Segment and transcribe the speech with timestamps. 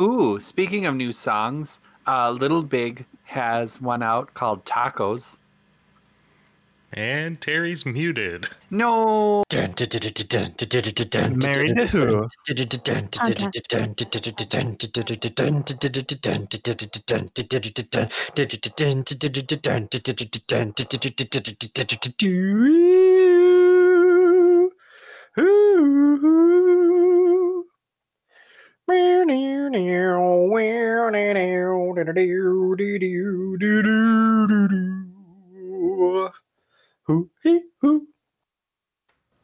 [0.00, 5.38] Ooh, speaking of new songs, uh, Little Big has one out called Tacos.
[6.92, 8.48] And Terry's muted.
[8.70, 9.44] No.
[11.36, 12.26] Married to who?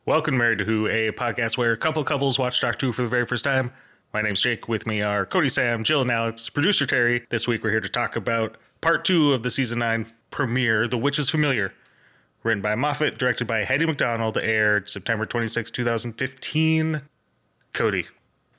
[0.04, 3.08] Welcome, Married to Who, a podcast where a couple couples watch Doctor Who for the
[3.08, 3.72] very first time.
[4.12, 4.68] My name's Jake.
[4.68, 6.48] With me are Cody, Sam, Jill, and Alex.
[6.48, 7.24] Producer Terry.
[7.30, 10.98] This week we're here to talk about part two of the season nine premiere, The
[10.98, 11.72] Witch's Familiar.
[12.42, 17.02] Written by Moffat, directed by Hettie MacDonald, aired September 26, 2015.
[17.72, 18.06] Cody.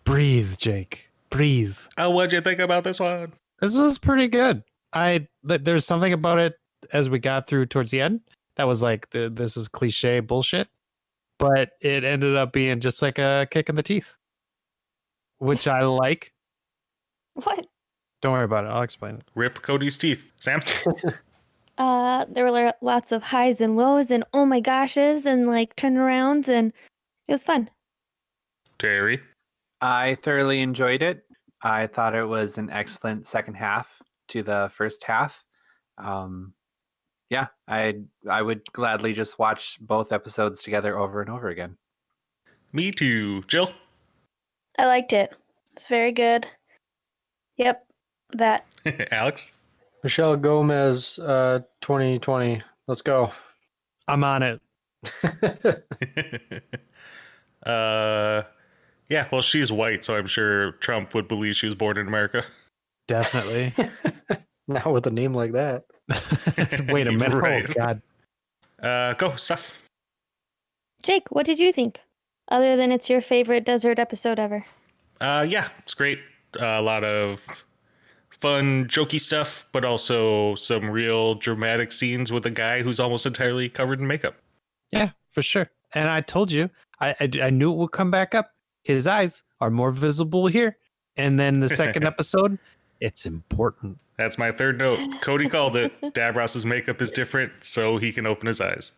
[0.08, 1.10] Breathe, Jake.
[1.30, 1.78] Breathe.
[1.98, 3.34] Oh, what'd you think about this one?
[3.60, 4.64] This was pretty good.
[4.94, 6.54] I there's something about it
[6.94, 8.22] as we got through towards the end
[8.56, 10.70] that was like the, this is cliche bullshit,
[11.38, 14.16] but it ended up being just like a kick in the teeth,
[15.40, 16.32] which I like.
[17.44, 17.68] What?
[18.22, 18.70] Don't worry about it.
[18.70, 19.24] I'll explain it.
[19.36, 20.32] Rip Cody's teeth.
[20.40, 20.62] Sam?
[21.78, 26.48] Uh, there were lots of highs and lows and oh my goshes and like turnarounds
[26.48, 26.74] and
[27.28, 27.70] it was fun.
[28.80, 29.22] Terry?
[29.82, 31.24] I thoroughly enjoyed it.
[31.62, 35.44] I thought it was an excellent second half to the first half.
[35.98, 36.54] Um,
[37.30, 41.78] yeah, I I would gladly just watch both episodes together over and over again.
[42.74, 43.42] Me too.
[43.44, 43.72] Jill?
[44.78, 45.36] I liked it.
[45.74, 46.48] It's very good.
[47.58, 47.86] Yep,
[48.34, 48.66] that.
[49.12, 49.54] Alex?
[50.04, 52.62] Michelle Gomez, uh, 2020.
[52.88, 53.32] Let's go.
[54.08, 54.62] I'm on it.
[57.66, 58.44] uh,
[59.10, 62.44] yeah, well, she's white, so I'm sure Trump would believe she was born in America.
[63.08, 63.74] Definitely.
[64.68, 65.86] Not with a name like that.
[66.90, 67.34] Wait a minute.
[67.34, 67.66] Right.
[67.70, 68.02] Oh God.
[68.82, 69.84] Uh, go, stuff.
[71.04, 72.02] Jake, what did you think?
[72.50, 74.66] Other than it's your favorite desert episode ever.
[75.20, 76.20] Uh, yeah, it's great.
[76.60, 77.66] Uh, a lot of
[78.30, 83.70] fun, jokey stuff, but also some real dramatic scenes with a guy who's almost entirely
[83.70, 84.36] covered in makeup.
[84.92, 85.70] Yeah, for sure.
[85.94, 88.52] And I told you, I, I I knew it would come back up.
[88.88, 90.78] His eyes are more visible here.
[91.18, 92.58] And then the second episode,
[93.02, 94.00] it's important.
[94.18, 95.00] That's my third note.
[95.22, 95.92] Cody called it.
[96.14, 98.94] Davros's makeup is different, so he can open his eyes.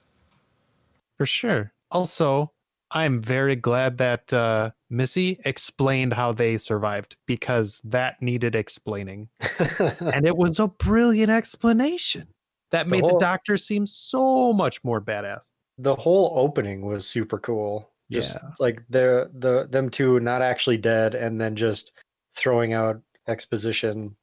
[1.18, 1.74] For sure.
[1.90, 2.52] Also,
[2.92, 9.30] I'm very glad that uh, Missy explained how they survived because that needed explaining.
[10.00, 12.28] and it was a brilliant explanation
[12.70, 15.52] that The made whole- the doctor seem so much more badass.
[15.80, 17.90] the whole opening was super cool.
[18.12, 18.50] Just Yeah.
[18.60, 21.92] like the the them two not actually dead and then just
[22.36, 24.16] throwing out exposition.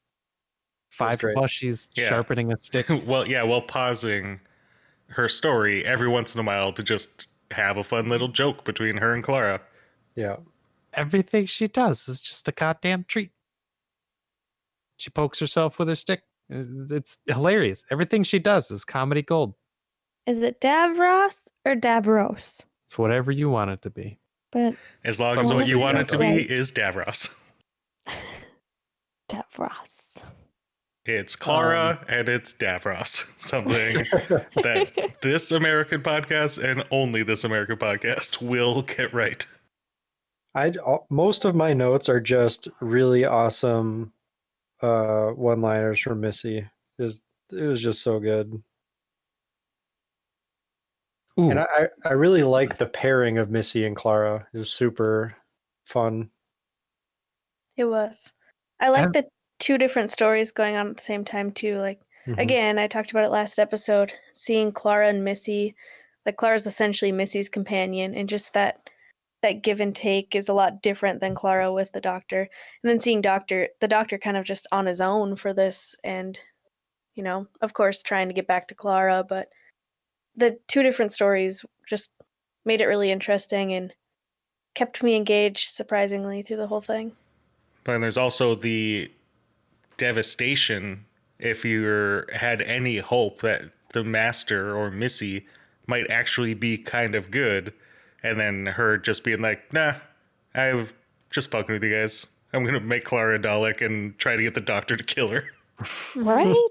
[0.91, 1.37] Five great.
[1.37, 2.09] plus, she's Yeah.
[2.09, 2.87] sharpening a stick.
[3.07, 4.41] well, yeah, while pausing
[5.11, 8.97] her story every once in a while to just have a fun little joke between
[8.97, 9.61] her and Clara.
[10.17, 10.37] Yeah.
[10.95, 13.31] Everything she does is just a goddamn treat.
[14.97, 16.23] She pokes herself with her stick.
[16.49, 17.85] It's it's hilarious.
[17.91, 19.55] Everything she does is comedy gold.
[20.27, 22.65] Is it Davros or Davros?
[22.87, 24.19] It's whatever you want it to be.
[24.53, 27.43] But As long as what you want it to be is Davros.
[29.29, 30.23] Davros.
[31.05, 33.07] It's Clara and it's Davros.
[33.41, 33.97] Something
[34.63, 39.45] that this American podcast and only this American podcast will get right.
[40.55, 40.73] I
[41.11, 44.13] most of my notes are just really awesome
[44.81, 46.59] uh one-liners from Missy.
[46.59, 48.63] It was, it was just so good.
[51.39, 54.47] Ooh, And I, I I really like the pairing of Missy and Clara.
[54.53, 55.37] It was super
[55.85, 56.31] fun.
[57.77, 58.33] It was.
[58.81, 59.27] I like the
[59.59, 61.79] two different stories going on at the same time too.
[61.79, 62.39] Like Mhm.
[62.41, 64.13] again, I talked about it last episode.
[64.35, 65.75] Seeing Clara and Missy,
[66.25, 68.91] like Clara's essentially Missy's companion, and just that
[69.43, 72.49] that give and take is a lot different than Clara with the Doctor.
[72.83, 76.39] And then seeing Doctor, the Doctor kind of just on his own for this, and
[77.15, 79.49] you know, of course, trying to get back to Clara, but
[80.37, 82.11] the two different stories just
[82.65, 83.95] made it really interesting and
[84.75, 87.13] kept me engaged surprisingly through the whole thing.
[87.85, 89.11] But then there's also the
[89.97, 91.07] devastation
[91.39, 93.63] if you had any hope that
[93.93, 95.47] the master or Missy
[95.87, 97.73] might actually be kind of good,
[98.23, 99.95] and then her just being like, nah,
[100.55, 100.89] I'm
[101.31, 102.27] just fucking with you guys.
[102.53, 105.45] I'm gonna make Clara Dalek and try to get the doctor to kill her.
[106.15, 106.55] Right?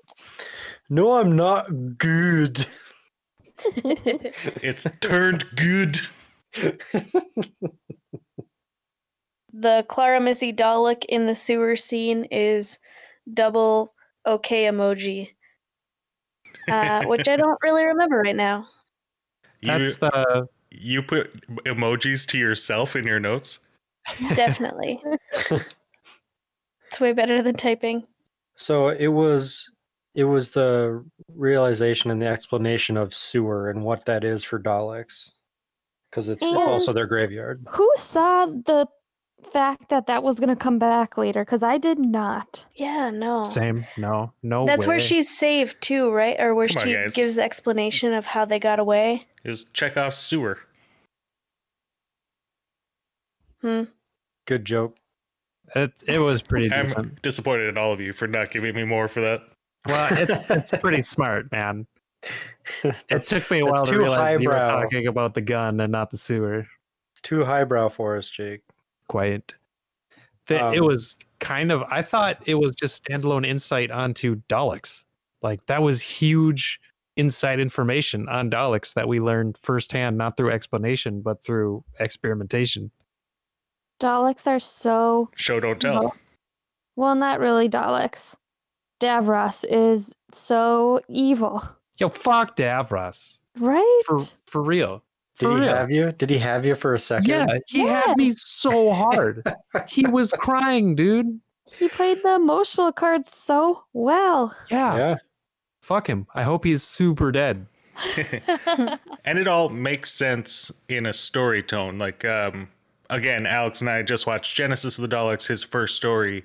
[0.88, 2.68] No, I'm not good.
[4.62, 6.00] It's turned good.
[9.54, 12.80] the Clara Missy Dalek in the sewer scene is
[13.31, 13.94] double
[14.25, 15.30] okay emoji,
[16.68, 18.68] uh, which I don't really remember right now.
[19.62, 21.34] You, That's the you put
[21.66, 23.60] emojis to yourself in your notes.
[24.36, 25.02] Definitely.
[26.88, 28.06] it's way better than typing.
[28.57, 29.72] So it was
[30.15, 31.03] it was the
[31.33, 35.31] realization and the explanation of sewer and what that is for Daleks,
[36.09, 37.65] because it's it's also their graveyard.
[37.69, 38.88] Who saw the
[39.51, 41.44] fact that that was going to come back later?
[41.44, 42.65] Because I did not.
[42.75, 43.41] Yeah, no.
[43.41, 43.85] same.
[43.97, 44.65] No, no.
[44.65, 46.38] That's where she's saved too, right?
[46.39, 47.13] Or where Come she guys.
[47.13, 49.27] gives the explanation of how they got away.
[49.44, 50.59] It was Chekhov's sewer.
[53.61, 53.83] Hmm.
[54.47, 54.95] Good joke.
[55.75, 57.21] It, it was pretty I'm decent.
[57.21, 59.41] disappointed in all of you for not giving me more for that.
[59.87, 61.87] Well, it, it's pretty smart, man.
[63.09, 65.91] It took me a while to too realize you were talking about the gun and
[65.91, 66.65] not the sewer.
[67.13, 68.61] it's too highbrow for us, Jake.
[69.07, 69.53] Quite.
[70.47, 71.83] The, it Um, was kind of.
[71.91, 75.03] I thought it was just standalone insight onto Daleks.
[75.43, 76.79] Like that was huge
[77.17, 82.89] inside information on Daleks that we learned firsthand, not through explanation, but through experimentation.
[84.01, 86.15] Daleks are so Show don't tell.
[86.95, 88.35] well, not really Daleks.
[89.06, 91.63] Davros is so evil,
[91.98, 93.38] Yo, fuck Davros.
[93.60, 94.02] right?
[94.06, 95.02] For for real.
[95.40, 95.74] Did For he real.
[95.75, 96.12] have you?
[96.13, 97.30] Did he have you for a second?
[97.30, 99.44] Yeah, he had me so hard.
[99.88, 101.40] he was crying, dude.
[101.78, 104.56] he played the emotional cards so well.
[104.72, 104.96] Yeah.
[104.98, 105.16] Yeah.
[105.81, 106.25] Fuck him.
[106.34, 107.68] I hope he's super dead.
[109.25, 111.98] and it all makes sense in a story tone.
[111.98, 112.69] Like, um,
[113.10, 116.44] again, Alex and I just watched Genesis of the Daleks, his first story,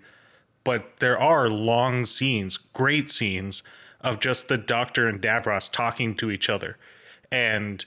[0.70, 3.64] but there are long scenes, great scenes
[4.02, 6.78] of just the Doctor and Davros talking to each other.
[7.32, 7.84] And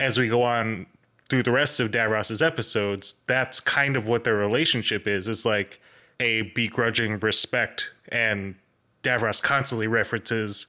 [0.00, 0.86] as we go on
[1.28, 5.28] through the rest of Davros's episodes, that's kind of what their relationship is.
[5.28, 5.78] Is like
[6.20, 8.54] a begrudging respect, and
[9.02, 10.68] Davros constantly references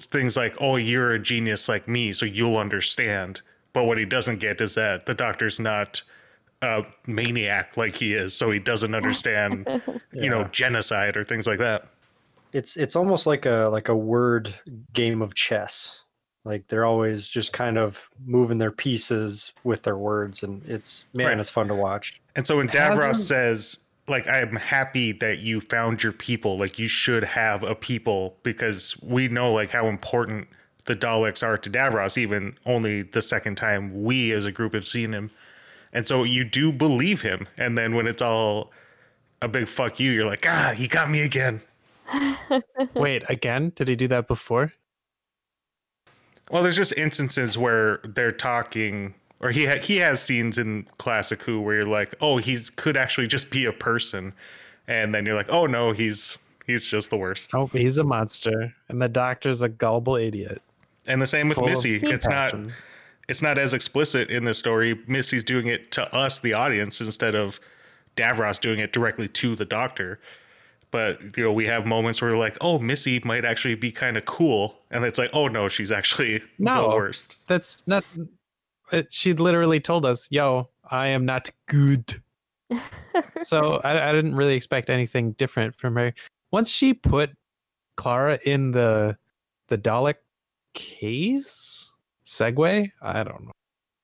[0.00, 3.40] things like, "Oh, you're a genius like me, so you'll understand."
[3.72, 6.02] But what he doesn't get is that the doctor's not
[6.62, 9.66] a maniac like he is, so he doesn't understand,
[10.12, 11.86] you know, genocide or things like that.
[12.52, 14.54] It's it's almost like a like a word
[14.92, 16.00] game of chess.
[16.44, 21.26] Like they're always just kind of moving their pieces with their words, and it's man,
[21.28, 21.38] Right.
[21.40, 22.20] it's fun to watch.
[22.36, 26.56] And so when Have Davros him- says, like, I'm happy that you found your people,
[26.58, 30.46] like, you should have a people because we know, like, how important
[30.84, 34.86] the Daleks are to Davros, even only the second time we as a group have
[34.86, 35.32] seen him.
[35.92, 37.48] And so you do believe him.
[37.56, 38.72] And then when it's all
[39.42, 41.60] a big fuck you, you're like, ah, he got me again.
[42.94, 43.72] Wait, again?
[43.74, 44.72] Did he do that before?
[46.50, 51.42] Well, there's just instances where they're talking, or he ha- he has scenes in Classic
[51.42, 54.32] Who where you're like, oh, he's could actually just be a person,
[54.86, 57.50] and then you're like, oh no, he's he's just the worst.
[57.52, 60.62] Oh, he's a monster, and the doctor's a gullible idiot.
[61.08, 61.96] And the same with Full Missy.
[61.96, 62.72] It's not compassion.
[63.28, 64.98] It's not as explicit in the story.
[65.06, 67.58] Missy's doing it to us, the audience, instead of
[68.16, 70.20] Davros doing it directly to the Doctor.
[70.90, 74.16] But you know, we have moments where we're like, oh, Missy might actually be kind
[74.16, 76.82] of cool, and it's like, oh no, she's actually No.
[76.90, 77.36] the worst.
[77.48, 78.04] That's not.
[78.92, 82.22] It, she literally told us, "Yo, I am not good."
[83.42, 86.14] so I, I didn't really expect anything different from her.
[86.52, 87.30] Once she put
[87.96, 89.16] Clara in the
[89.68, 90.14] the Dalek
[90.72, 91.92] case
[92.26, 93.52] Segway, I don't know.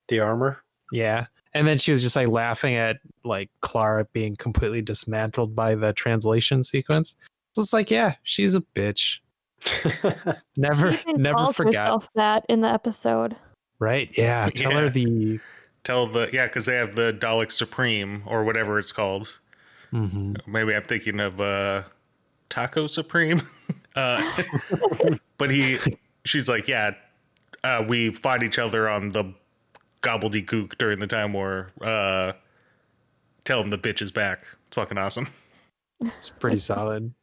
[0.09, 0.63] The armor.
[0.93, 5.75] Yeah, and then she was just like laughing at like Clara being completely dismantled by
[5.75, 7.17] the translation sequence.
[7.55, 9.19] So it's like, yeah, she's a bitch.
[10.57, 12.09] Never, She even never calls forgot.
[12.15, 13.37] that in the episode.
[13.79, 14.11] Right?
[14.17, 14.49] Yeah.
[14.55, 14.81] Tell Yeah.
[14.81, 15.41] her the.
[15.85, 19.35] Tell the yeah, because they have the Dalek Supreme or whatever it's called.
[19.93, 20.39] Mhm.
[20.47, 21.83] Maybe I'm thinking of uh,
[22.49, 23.43] Taco Supreme.
[23.97, 24.23] uh,
[25.39, 25.79] but he,
[26.25, 26.93] she's like, yeah,
[27.65, 29.33] uh, we fought each other on the
[30.03, 31.71] gobbledygook during the time war.
[31.81, 32.33] Uh,
[33.45, 34.45] tell him the bitch is back.
[34.67, 35.29] It's fucking awesome.
[36.01, 37.15] It's pretty solid.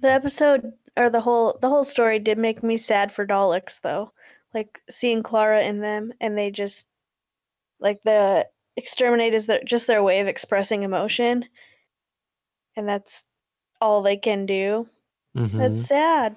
[0.00, 4.12] The episode or the whole the whole story did make me sad for Daleks though.
[4.52, 6.86] Like seeing Clara in them and they just
[7.80, 11.44] like the exterminate is their just their way of expressing emotion.
[12.76, 13.24] And that's
[13.80, 14.86] all they can do.
[15.36, 15.56] Mhm.
[15.58, 16.36] That's sad.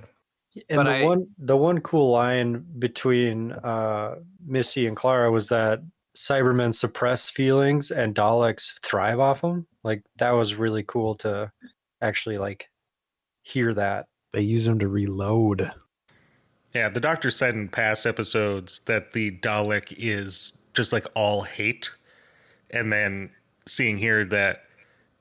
[0.70, 4.15] And But the I- one the one cool line between uh,
[4.46, 5.81] Missy and Clara was that
[6.15, 9.65] Cybermen suppress feelings and Daleks thrive off them.
[9.84, 11.51] Like that was really cool to
[12.01, 12.70] actually like
[13.43, 14.08] hear that.
[14.34, 15.72] They use them to reload.
[16.74, 21.91] Yeah, the doctor said in past episodes that the Dalek is just like all hate.
[22.70, 23.31] And then
[23.65, 24.63] seeing here that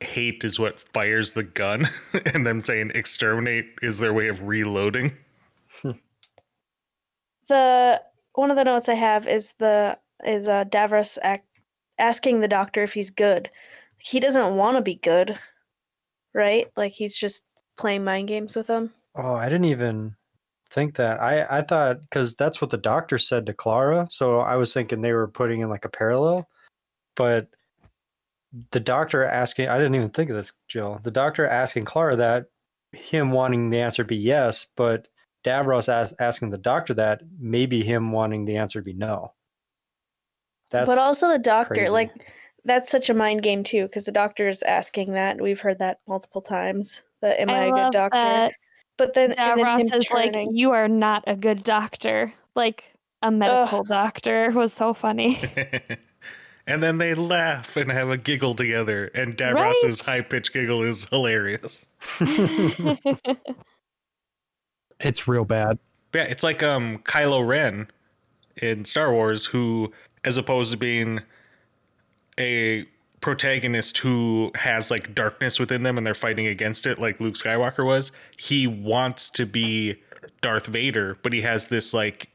[0.00, 1.88] hate is what fires the gun,
[2.35, 5.16] and them saying exterminate is their way of reloading.
[7.49, 8.00] The
[8.35, 11.42] one of the notes I have is the is uh, Davros ac-
[11.99, 13.50] asking the doctor if he's good.
[13.99, 15.38] He doesn't want to be good,
[16.33, 16.69] right?
[16.76, 17.45] Like he's just
[17.76, 18.92] playing mind games with him.
[19.16, 20.14] Oh, I didn't even
[20.71, 21.21] think that.
[21.21, 25.00] I I thought because that's what the doctor said to Clara, so I was thinking
[25.00, 26.49] they were putting in like a parallel.
[27.16, 27.49] But
[28.71, 31.00] the doctor asking, I didn't even think of this, Jill.
[31.02, 32.47] The doctor asking Clara that,
[32.92, 35.09] him wanting the answer to be yes, but
[35.45, 39.33] Davros as, asking the doctor that, maybe him wanting the answer to be no.
[40.71, 41.90] That's but also the doctor, crazy.
[41.90, 42.11] like
[42.64, 45.40] that's such a mind game too, because the doctor is asking that.
[45.40, 47.02] We've heard that multiple times.
[47.23, 48.16] That am I, I a love good doctor?
[48.16, 48.52] that
[48.97, 52.85] But then, and then him Davros is like, "You are not a good doctor." Like
[53.23, 55.40] a medical doctor was so funny.
[56.67, 61.07] and then they laugh and have a giggle together, and Davros's high pitched giggle is
[61.07, 61.95] hilarious.
[65.00, 65.79] It's real bad.
[66.14, 67.88] Yeah, it's like um Kylo Ren
[68.57, 69.93] in Star Wars, who,
[70.25, 71.21] as opposed to being
[72.38, 72.85] a
[73.21, 77.85] protagonist who has like darkness within them and they're fighting against it, like Luke Skywalker
[77.85, 79.97] was, he wants to be
[80.40, 82.31] Darth Vader, but he has this like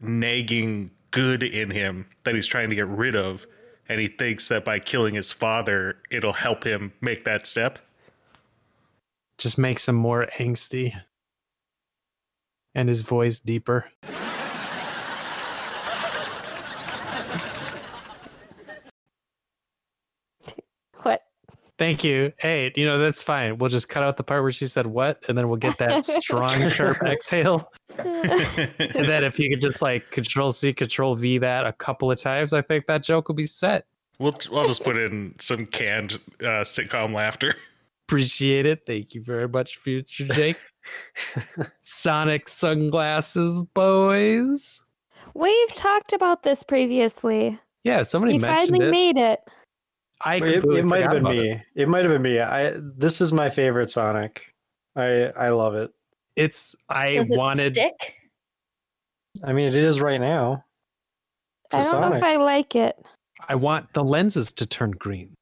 [0.00, 3.46] nagging good in him that he's trying to get rid of.
[3.88, 7.78] And he thinks that by killing his father, it'll help him make that step.
[9.38, 11.00] Just makes him more angsty.
[12.74, 13.86] And his voice deeper.
[21.02, 21.22] what?
[21.78, 22.32] Thank you.
[22.38, 23.58] Hey, you know, that's fine.
[23.58, 26.04] We'll just cut out the part where she said what, and then we'll get that
[26.04, 27.72] strong, sharp exhale.
[27.98, 32.18] And then if you could just like control C, control V that a couple of
[32.18, 33.86] times, I think that joke will be set.
[34.18, 37.54] We'll, we'll just put in some canned uh, sitcom laughter.
[38.06, 38.86] Appreciate it.
[38.86, 40.56] Thank you very much, future Jake.
[41.80, 44.80] Sonic sunglasses, boys.
[45.34, 47.58] We've talked about this previously.
[47.84, 48.90] Yeah, somebody we mentioned finally it.
[48.90, 49.40] made it.
[50.24, 51.50] I it, it might have been me.
[51.50, 51.62] It.
[51.74, 51.88] It.
[51.88, 52.40] might have been me.
[52.40, 54.42] I this is my favorite Sonic.
[54.96, 55.92] I I love it.
[56.36, 58.16] It's I Does it wanted stick?
[59.44, 60.64] I mean, it is right now.
[61.66, 62.96] It's a I don't know if I like it.
[63.48, 65.34] I want the lenses to turn green.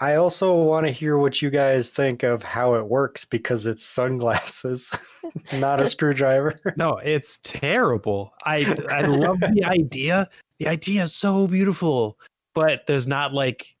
[0.00, 3.84] I also want to hear what you guys think of how it works because it's
[3.84, 4.92] sunglasses,
[5.60, 6.58] not a screwdriver.
[6.76, 8.32] No, it's terrible.
[8.44, 10.28] I I love the idea.
[10.58, 12.18] The idea is so beautiful,
[12.52, 13.76] but there's not like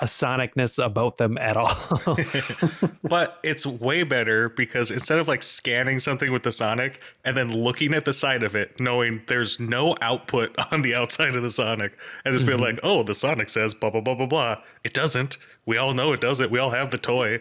[0.00, 1.70] a sonicness about them at all.
[3.02, 7.52] but it's way better because instead of like scanning something with the Sonic and then
[7.52, 11.50] looking at the side of it, knowing there's no output on the outside of the
[11.50, 12.62] Sonic, and just being Mhm.
[12.62, 14.58] like, oh, the Sonic says blah blah blah blah blah.
[14.82, 15.36] It doesn't.
[15.66, 16.50] We all know it doesn't.
[16.50, 17.40] We all have the toy.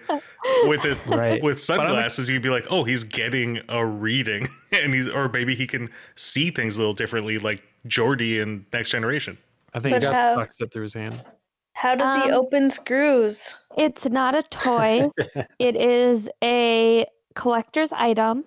[0.65, 1.41] With it Right.
[1.43, 4.47] with sunglasses, you'd be like, oh, he's getting a reading.
[4.73, 8.89] And he's or maybe he can see things a little differently, like Geordi in Next
[8.89, 9.37] Generation.
[9.71, 11.23] I think he But just how- sucks it through his hand.
[11.73, 13.55] How does he Um, open screws?
[13.77, 15.09] It's not a toy.
[15.59, 18.45] it is a collector's item.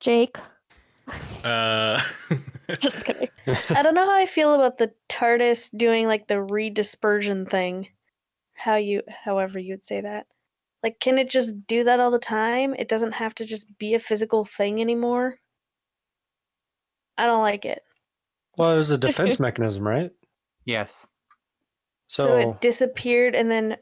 [0.00, 0.36] Jake.
[1.44, 2.00] Uh
[2.78, 3.28] Just kidding.
[3.70, 7.88] I don't know how I feel about the TARDIS doing like the redispersion thing.
[8.54, 10.26] How you, however you'd say that.
[10.82, 12.74] Like, can it just do that all the time?
[12.78, 15.36] It doesn't have to just be a physical thing anymore.
[17.18, 17.82] I don't like it.
[18.56, 20.10] well, it was a defense mechanism, right?
[20.64, 21.06] Yes.
[22.08, 23.76] So, So, it disappeared and then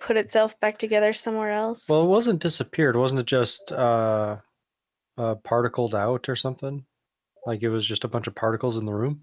[0.00, 1.88] put itself back together somewhere else.
[1.88, 2.96] well, it wasn't disappeared.
[2.96, 4.36] Wasn't it just uh,
[5.16, 6.84] uh, particled out or something?
[7.46, 9.22] Like it was just a bunch of particles in the room.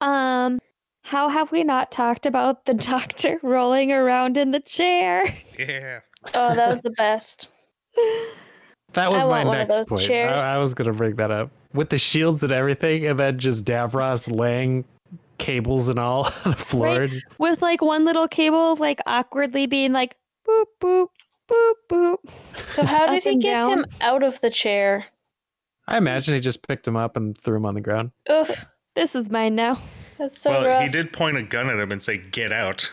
[0.00, 0.58] Um,
[1.04, 5.36] how have we not talked about the doctor rolling around in the chair?
[5.58, 6.00] yeah.
[6.34, 7.48] oh, that was the best.
[8.92, 10.10] That was I my want one of next point.
[10.10, 13.66] I, I was gonna bring that up with the shields and everything, and then just
[13.66, 14.84] Davros laying
[15.38, 17.00] cables and all on the floor.
[17.00, 17.16] Right.
[17.38, 20.16] With like one little cable, like awkwardly being like
[20.46, 21.08] boop boop
[21.50, 22.16] boop boop.
[22.70, 23.72] So, how did he get down.
[23.80, 25.06] him out of the chair?
[25.88, 28.10] I imagine he just picked him up and threw him on the ground.
[28.30, 28.66] Oof,
[28.96, 29.78] This is mine now.
[30.18, 30.82] that's so well, rough.
[30.84, 32.90] he did point a gun at him and say, "Get out."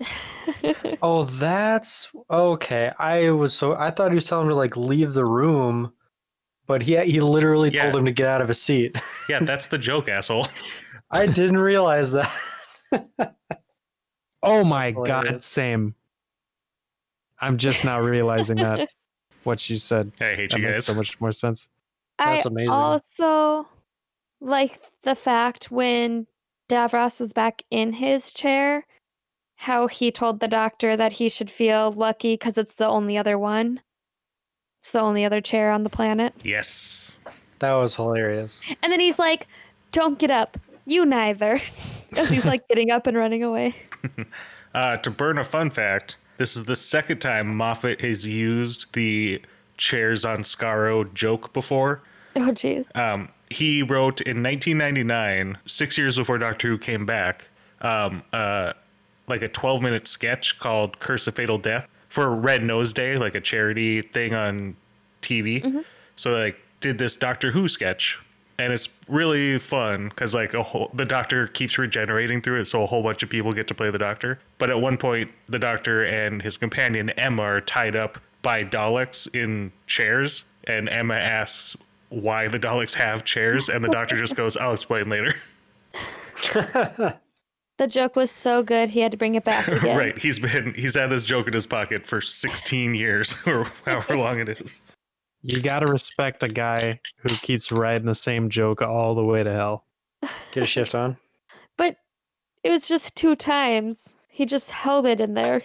[1.00, 2.90] Oh, that's okay.
[2.98, 5.92] I was so I thought he was telling him to like leave the room,
[6.66, 7.84] but he he literally Yeah.
[7.84, 9.00] told him to get out of his seat.
[9.28, 10.46] Yeah, that's the joke, asshole.
[11.14, 12.30] I didn't realize that.
[14.46, 15.94] Oh my god, same.
[17.40, 18.90] I'm just now realizing that
[19.44, 20.12] what you said.
[20.20, 20.84] I hate That you makes guys.
[20.86, 21.70] so much more sense.
[22.18, 22.68] That's I amazing.
[22.68, 23.66] also
[24.42, 26.26] like the fact when
[26.68, 28.84] Davros was back in his chair
[29.56, 33.38] how he told the doctor that he should feel lucky because it's the only other
[33.38, 33.80] one.
[34.80, 36.34] It's the only other chair on the planet.
[36.44, 37.14] Yes.
[37.60, 38.60] That was hilarious.
[38.82, 39.46] And then he's like,
[39.92, 40.58] Don't get up.
[40.86, 41.60] You neither.
[42.16, 43.74] As he's like getting up and running away.
[44.74, 49.40] Uh, to burn a fun fact, this is the second time Moffat has used the
[49.76, 52.02] chairs on Skaro joke before.
[52.34, 52.88] Oh, jeez.
[52.96, 57.46] Um, he wrote in 1999, six years before Doctor Who came back,
[57.82, 58.72] um, uh,
[59.28, 63.36] like a 12 minute sketch called Curse of Fatal Death for Red Nose Day, like
[63.36, 64.74] a charity thing on
[65.22, 65.84] TV.
[66.16, 68.20] So, like, did this Doctor Who sketch.
[68.58, 72.82] And it's really fun because, like, a whole, the doctor keeps regenerating through it, so
[72.82, 74.38] a whole bunch of people get to play the doctor.
[74.58, 79.34] But at one point, the doctor and his companion Emma are tied up by Daleks
[79.34, 81.76] in chairs, and Emma asks
[82.10, 85.34] why the Daleks have chairs, and the doctor just goes, "I'll explain later."
[87.76, 89.96] The joke was so good, he had to bring it back again.
[89.96, 90.16] right?
[90.16, 94.38] He's been he's had this joke in his pocket for 16 years, or however long
[94.38, 94.82] it is.
[95.46, 99.52] You gotta respect a guy who keeps riding the same joke all the way to
[99.52, 99.84] hell.
[100.52, 101.16] Get a shift on.
[101.76, 101.96] But
[102.62, 104.14] it was just two times.
[104.28, 105.62] He just held it in there,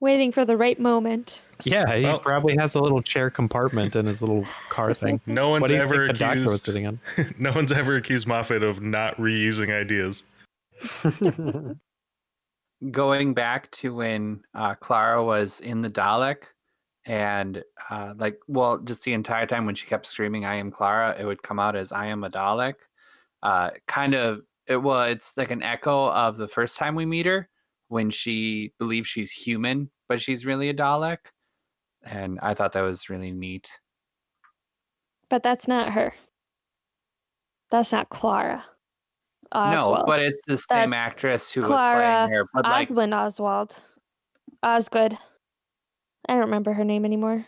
[0.00, 1.40] waiting for the right moment.
[1.64, 5.20] Yeah, he Well- probably has a little chair compartment in his little car thing.
[5.26, 6.64] No one's What do you ever think the was accused.
[6.64, 7.00] sitting on?
[7.38, 10.24] no one's ever accused Moffat of not reusing ideas.
[12.90, 16.42] going back to when uh, Clara was in the Dalek,
[17.08, 21.16] and uh, like, well, just the entire time when she kept screaming, "I am Clara,"
[21.18, 22.74] it would come out as "I am a Dalek."
[23.42, 27.24] Uh, kind of, it well, it's like an echo of the first time we meet
[27.24, 27.48] her
[27.88, 31.18] when she believes she's human, but she's really a Dalek,
[32.04, 33.70] and I thought that was really neat.
[35.30, 36.14] But that's not her.
[37.70, 38.64] That's not Clara.
[39.54, 42.44] No, but it's the same actress who was Clara playing her.
[42.52, 43.80] But like, Oswald Oswald.
[44.62, 45.18] Osgood.
[46.28, 47.46] I don't remember her name anymore.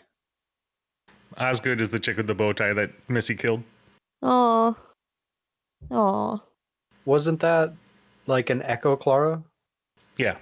[1.37, 3.63] Osgood is the chick with the bow tie that Missy killed.
[4.21, 4.75] Oh.
[5.89, 6.41] Oh.
[7.05, 7.73] Wasn't that
[8.27, 9.43] like an Echo Clara?
[10.17, 10.37] Yeah,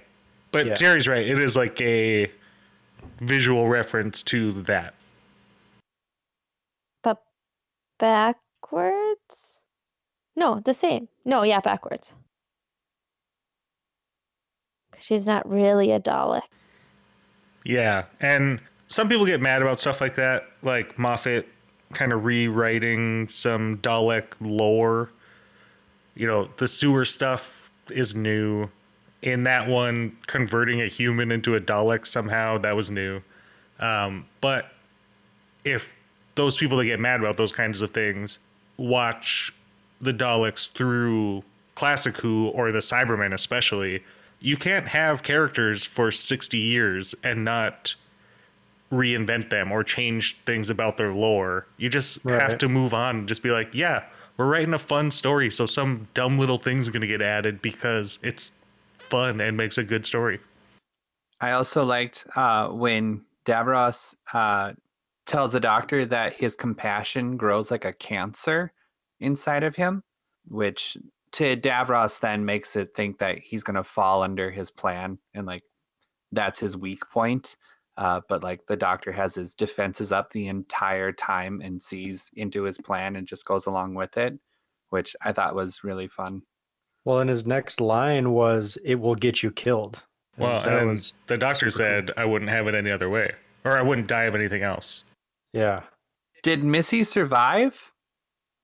[0.52, 0.74] but Yeah.
[0.74, 1.26] Terry's right.
[1.26, 2.30] It is like a
[3.20, 4.94] visual reference to that.
[7.02, 7.22] But
[7.98, 9.62] backwards?
[10.36, 11.08] No, the same.
[11.24, 12.14] No, yeah, backwards.
[14.92, 16.42] 'Cause she's not really a Dalek.
[17.64, 21.46] Yeah, and some people get mad about stuff like that, like Moffat
[21.92, 25.10] kind of rewriting some Dalek lore.
[26.14, 28.68] You know, the sewer stuff is new.
[29.22, 33.20] In that one, converting a human into a Dalek somehow, that was new.
[33.78, 34.72] Um, but
[35.64, 35.94] if
[36.36, 38.38] those people that get mad about those kinds of things
[38.76, 39.52] watch
[40.00, 41.44] the Daleks through
[41.74, 44.02] Classic Who or the Cybermen especially,
[44.40, 47.94] you can't have characters for 60 years and not
[48.90, 51.66] reinvent them or change things about their lore.
[51.76, 54.04] You just have to move on and just be like, yeah,
[54.36, 57.60] we're writing a fun story, so some dumb little thing's are going to get added
[57.60, 58.52] because it's
[58.98, 60.40] fun and makes a good story.
[61.40, 64.72] I also liked uh, when Davros uh,
[65.26, 68.72] tells the doctor that his compassion grows like a cancer
[69.20, 70.02] inside of him,
[70.48, 70.96] which
[71.32, 75.46] to Davros then makes it think that he's going to fall under his plan and
[75.46, 75.62] like
[76.32, 77.56] that's his weak point.
[77.96, 82.62] Uh, but like the doctor has his defenses up the entire time and sees into
[82.62, 84.38] his plan and just goes along with it,
[84.88, 86.42] which I thought was really fun.
[87.04, 90.04] Well, and his next line was, "It will get you killed."
[90.36, 92.06] And Well, that and the doctor super cool.
[92.06, 93.32] said I wouldn't have it any other way,
[93.64, 95.04] or I wouldn't die of anything else.
[95.52, 95.82] yeah.
[96.42, 97.92] Did Missy survive?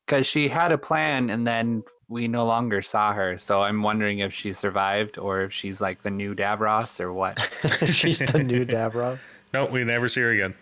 [0.07, 3.39] Because she had a plan and then we no longer saw her.
[3.39, 7.39] So I'm wondering if she survived or if she's like the new Davros or what.
[7.87, 9.19] She's the new Davros.
[9.55, 10.55] No, we never see her again.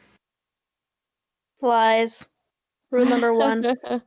[1.60, 2.26] Lies.
[2.92, 3.74] Rule number one.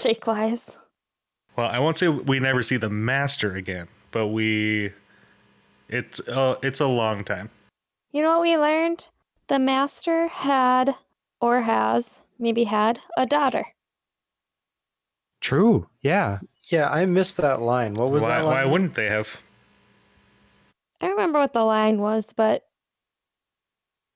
[0.00, 0.78] Jake lies.
[1.56, 4.92] Well, I won't say we never see the master again, but we
[5.88, 7.50] it's uh, it's a long time.
[8.12, 9.10] You know what we learned?
[9.48, 10.94] The master had,
[11.40, 13.66] or has, maybe had, a daughter.
[15.42, 15.88] True.
[16.00, 16.38] Yeah.
[16.68, 17.94] Yeah, I missed that line.
[17.94, 19.42] What was why that why wouldn't they have?
[21.00, 22.66] I remember what the line was, but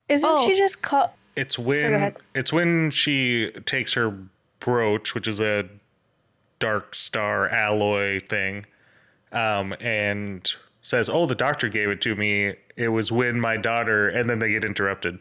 [0.07, 0.47] Isn't Oh.
[0.47, 1.09] she just called?
[1.35, 2.17] It's when ahead.
[2.33, 4.17] it's when she takes her
[4.61, 5.67] brooch, which is a
[6.59, 8.65] dark star alloy thing,
[9.33, 10.49] um, and
[10.81, 12.55] says, "Oh, the doctor gave it to me.
[12.77, 15.19] It was when my daughter," and then they get interrupted.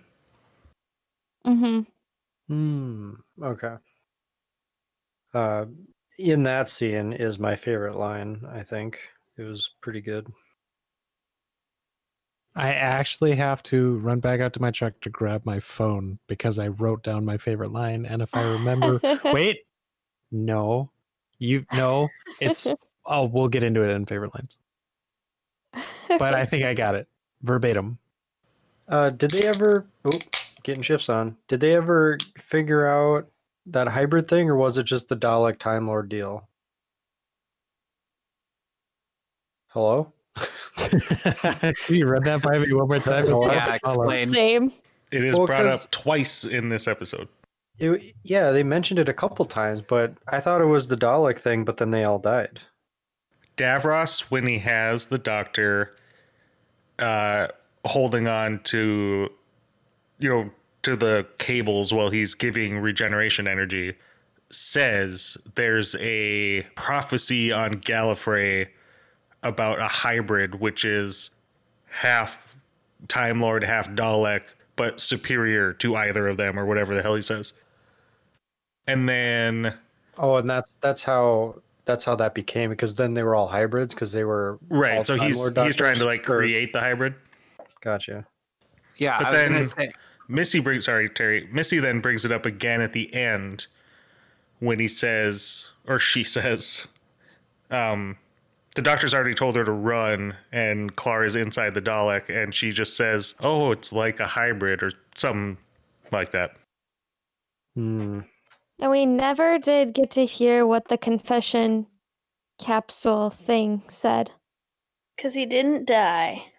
[1.45, 1.81] hmm
[2.47, 3.15] Hmm.
[3.43, 3.75] Okay.
[5.35, 5.67] Uh,
[6.19, 8.43] in that scene is my favorite line.
[8.51, 8.99] I think
[9.37, 10.27] it was pretty good.
[12.55, 16.59] I actually have to run back out to my truck to grab my phone because
[16.59, 18.07] I wrote down my favorite line.
[18.07, 19.59] And if I remember, wait,
[20.31, 20.91] no,
[21.39, 22.09] you no,
[22.41, 22.67] it's
[23.07, 24.59] oh, we'll get into it in favorite lines.
[26.09, 27.09] But I think I got it
[27.43, 27.99] verbatim.
[28.89, 29.87] Uh, did they ever?
[30.07, 30.19] Oh,
[30.63, 31.37] getting shifts on.
[31.49, 33.29] Did they ever figure out
[33.67, 36.49] that hybrid thing, or was it just the Dalek Time Lord deal?
[39.69, 40.13] Hello.
[41.89, 43.25] You run that by me one more time?
[43.25, 44.03] It's hard Yeah, to follow.
[44.03, 44.29] explain.
[44.33, 44.73] Same.
[45.11, 47.29] It is Well, brought 'cause- up twice in this episode.
[47.79, 51.39] It, yeah, they mentioned it a couple times, but I thought it was the Dalek
[51.39, 51.65] thing.
[51.65, 52.61] But then they all died.
[53.59, 55.95] Davros, when he has the doctor
[56.99, 57.49] uh,
[57.85, 59.29] holding on to,
[60.19, 60.51] you know,
[60.87, 63.95] to the cables while he's giving regeneration energy,
[64.51, 68.69] says there's a prophecy on Gallifrey
[69.43, 71.35] about a hybrid, which is
[71.87, 72.57] half
[73.09, 77.23] Time Lord, half Dalek, but superior to either of them, or whatever the hell he
[77.23, 77.53] says.
[78.87, 79.75] And then
[80.19, 83.93] Oh, and that's that's how that's how that became because then they were all hybrids
[83.93, 86.81] because they were all right, so Time he's Lord he's trying to like create the
[86.81, 87.15] hybrid.
[87.81, 88.25] Gotcha.
[88.97, 89.93] Yeah, But I was then- gonna say
[90.29, 91.49] Missy brings sorry Terry.
[91.53, 93.67] Missy then brings it up again at the end
[94.59, 96.87] when he says or she says,
[97.71, 98.17] um,
[98.77, 102.95] the doctor's already told her to run, and Clara's inside the Dalek, and she just
[102.95, 105.57] says, "Oh, it's like a hybrid or something
[106.13, 106.57] like that."
[107.75, 108.21] Hmm.
[108.79, 111.87] And we never did get to hear what the confession
[112.59, 114.33] capsule thing said.
[115.17, 116.53] Because he didn't die.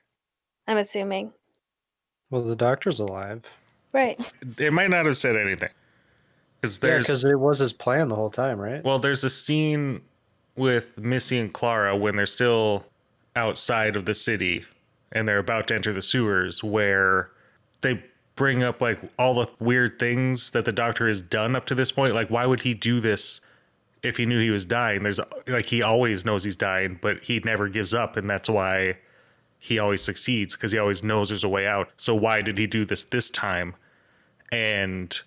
[0.67, 1.33] I'm assuming.
[2.29, 3.43] Well, the doctor's alive.
[3.93, 4.19] Right.
[4.57, 5.69] It might not have said anything
[6.61, 8.83] because Yeah, there's because it was his plan the whole time, right?
[8.83, 10.01] Well, there's a scene
[10.55, 12.85] with Missy and Clara when they're still
[13.35, 14.65] outside of the city
[15.11, 17.31] and they're about to enter the sewers where
[17.81, 18.03] they
[18.35, 21.91] bring up like all the weird things that the doctor has done up to this
[21.91, 22.13] point.
[22.13, 23.41] Like, why would he do this
[24.03, 25.03] if he knew he was dying?
[25.03, 28.97] There's like he always knows he's dying, but he never gives up, and that's why
[29.59, 31.89] he always succeeds because he always knows there's a way out.
[31.97, 33.75] So why did he do this this time?
[34.51, 35.19] And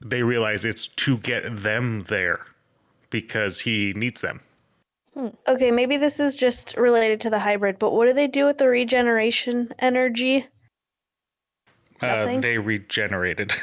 [0.00, 2.40] they realize it's to get them there
[3.10, 4.40] because he needs them.
[5.46, 8.58] Okay, maybe this is just related to the hybrid, but what do they do with
[8.58, 10.46] the regeneration energy?
[12.00, 13.52] Uh, they regenerated.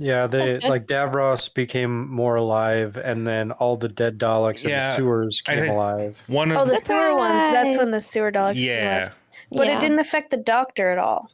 [0.00, 4.90] Yeah, they like Davros became more alive, and then all the dead Daleks in Yeah,
[4.90, 6.22] the sewers came think- alive.
[6.28, 7.52] One Oh, of the sewer one.
[7.52, 8.98] That's when the sewer Daleks came yeah.
[9.00, 9.16] alive.
[9.50, 9.76] But Yeah.
[9.76, 11.30] it didn't affect the doctor at all.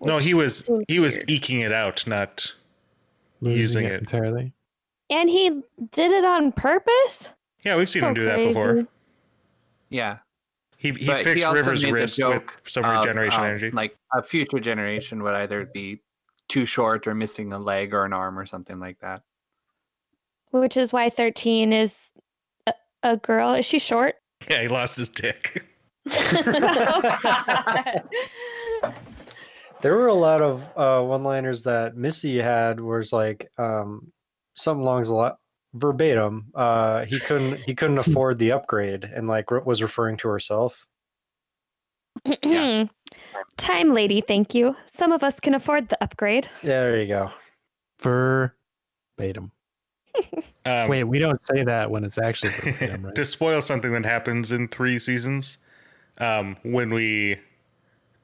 [0.00, 1.30] No, he was seems he was weird.
[1.30, 2.52] eking it out, not
[3.40, 4.00] Losing using it it.
[4.00, 4.52] entirely.
[5.10, 5.62] And he
[5.92, 7.30] did it on purpose?
[7.64, 8.86] Yeah, we've seen So him do that before.
[9.88, 10.18] yeah.
[10.76, 13.46] He he But fixed also River's made the wrist with joke some of, regeneration um,
[13.46, 13.70] energy.
[13.70, 16.02] Like a future generation would either be
[16.48, 19.22] too short or missing a leg or an arm or something like that.
[20.50, 22.12] Which is why 13 is
[22.66, 23.54] a, a girl.
[23.54, 24.16] Is she short?
[24.48, 25.64] yeah, he lost his dick.
[29.82, 34.10] There were a lot of uh, one-liners that Missy had, was like um,
[34.54, 35.36] something along the lot
[35.74, 36.46] verbatim.
[36.54, 40.86] Uh, he couldn't he couldn't afford the upgrade, and like re- was referring to herself.
[42.42, 42.86] Yeah.
[43.56, 44.76] Time lady, thank you.
[44.86, 46.48] Some of us can afford the upgrade.
[46.62, 47.30] Yeah, there you go.
[48.00, 49.52] Verbatim.
[50.64, 53.14] Um, Wait, we don't say that when it's actually verbatim, right?
[53.14, 55.58] to spoil something that happens in three seasons,
[56.18, 57.38] um, when we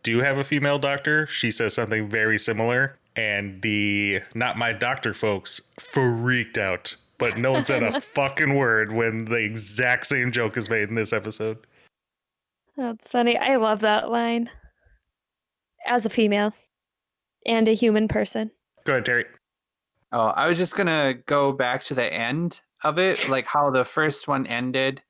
[0.03, 5.15] do have a female doctor, she says something very similar, and the not my doctor
[5.15, 5.61] folks
[5.93, 6.97] freaked out.
[7.19, 10.97] But no one said a fucking word when the exact same joke is made in
[10.97, 11.59] this episode.
[12.77, 13.37] That's funny.
[13.39, 14.51] I love that line.
[15.87, 16.53] As a female
[17.47, 18.51] and a human person.
[18.85, 19.25] Go ahead, Terry.
[20.13, 23.85] Oh, I was just gonna go back to the end of it, like how the
[23.85, 25.03] first one ended,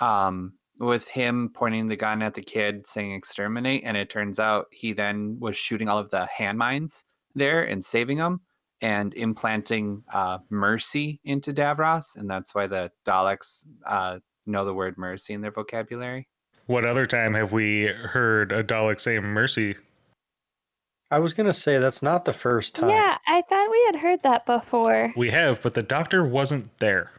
[0.00, 4.66] um, with him pointing the gun at the kid, saying "exterminate," and it turns out
[4.72, 7.04] he then was shooting all of the hand mines
[7.34, 8.40] there and saving them
[8.80, 14.96] and implanting uh, mercy into Davros, and that's why the Daleks uh, know the word
[14.96, 16.28] mercy in their vocabulary.
[16.66, 19.76] What other time have we heard a Dalek say mercy?
[21.10, 22.90] I was gonna say that's not the first time.
[22.90, 25.12] Yeah, I thought we had heard that before.
[25.16, 27.10] We have, but the doctor wasn't there.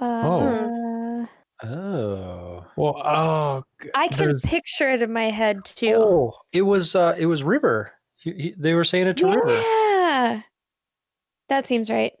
[0.00, 1.26] Uh,
[1.64, 2.66] Oh.
[2.76, 5.94] Well, oh, g- I can there's- picture it in my head too.
[5.96, 7.92] Oh, it was uh, it was River.
[8.16, 9.46] He, he, they were saying it to River.
[9.58, 10.42] yeah.
[11.48, 12.12] That seems right.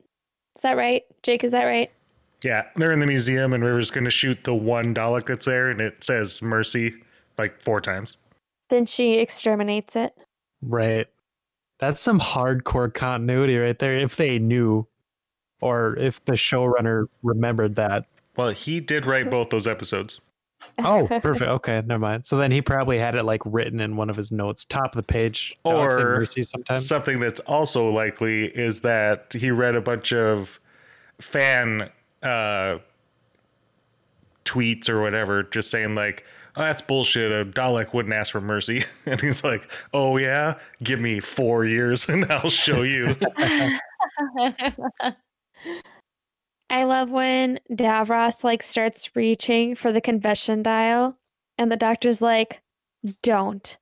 [0.56, 1.02] Is that right?
[1.22, 1.90] Jake, is that right?
[2.42, 5.68] Yeah, they're in the museum, and River's going to shoot the one Dalek that's there,
[5.68, 6.94] and it says mercy
[7.36, 8.16] like four times.
[8.70, 10.14] Then she exterminates it.
[10.62, 11.06] Right.
[11.78, 13.96] That's some hardcore continuity right there.
[13.96, 14.86] If they knew,
[15.60, 18.06] or if the showrunner remembered that.
[18.36, 20.20] Well, he did write both those episodes.
[20.78, 21.42] Oh, perfect.
[21.42, 22.26] Okay, never mind.
[22.26, 24.92] So then he probably had it like written in one of his notes, top of
[24.92, 25.56] the page.
[25.64, 26.86] Or Mercy sometimes.
[26.86, 30.60] Something that's also likely is that he read a bunch of
[31.20, 31.90] fan
[32.22, 32.78] uh,
[34.44, 36.24] tweets or whatever, just saying like,
[36.56, 37.30] "Oh, that's bullshit.
[37.32, 42.08] A Dalek wouldn't ask for mercy," and he's like, "Oh yeah, give me four years
[42.08, 43.16] and I'll show you."
[46.68, 51.16] I love when Davros like starts reaching for the confession dial
[51.58, 52.62] and the doctor's like,
[53.22, 53.76] "Don't.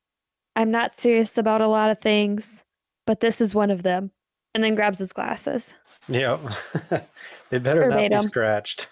[0.56, 2.64] I'm not serious about a lot of things,
[3.06, 4.10] but this is one of them."
[4.54, 5.74] And then grabs his glasses.
[6.08, 6.38] Yeah.
[7.50, 8.88] they better not be scratched.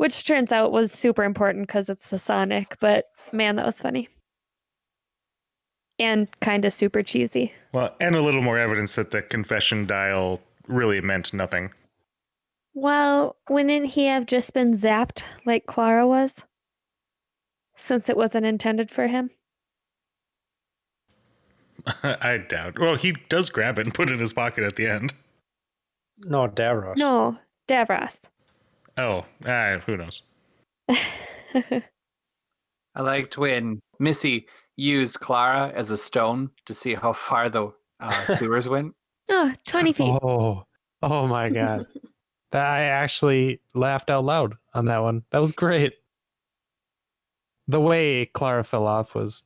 [0.00, 4.08] Which turns out was super important because it's the Sonic, but man, that was funny.
[5.98, 7.52] And kind of super cheesy.
[7.74, 11.72] well, and a little more evidence that the confession dial really meant nothing.
[12.72, 16.46] Well, wouldn't he have just been zapped like Clara was?
[17.76, 19.28] Since it wasn't intended for him?
[22.02, 22.78] I doubt.
[22.78, 25.12] Well, he does grab it and put it in his pocket at the end.
[26.24, 26.96] No, Davros.
[26.96, 27.36] No,
[27.68, 28.30] Davros.
[29.00, 30.20] Oh, ah, who knows?
[30.90, 31.82] I
[32.98, 38.68] liked when Missy used Clara as a stone to see how far the uh, sewers
[38.68, 38.94] went.
[39.30, 40.18] oh, 20 feet.
[40.22, 40.64] Oh,
[41.02, 41.86] oh my god.
[42.50, 45.22] that I actually laughed out loud on that one.
[45.30, 45.94] That was great.
[47.68, 49.44] The way Clara fell off was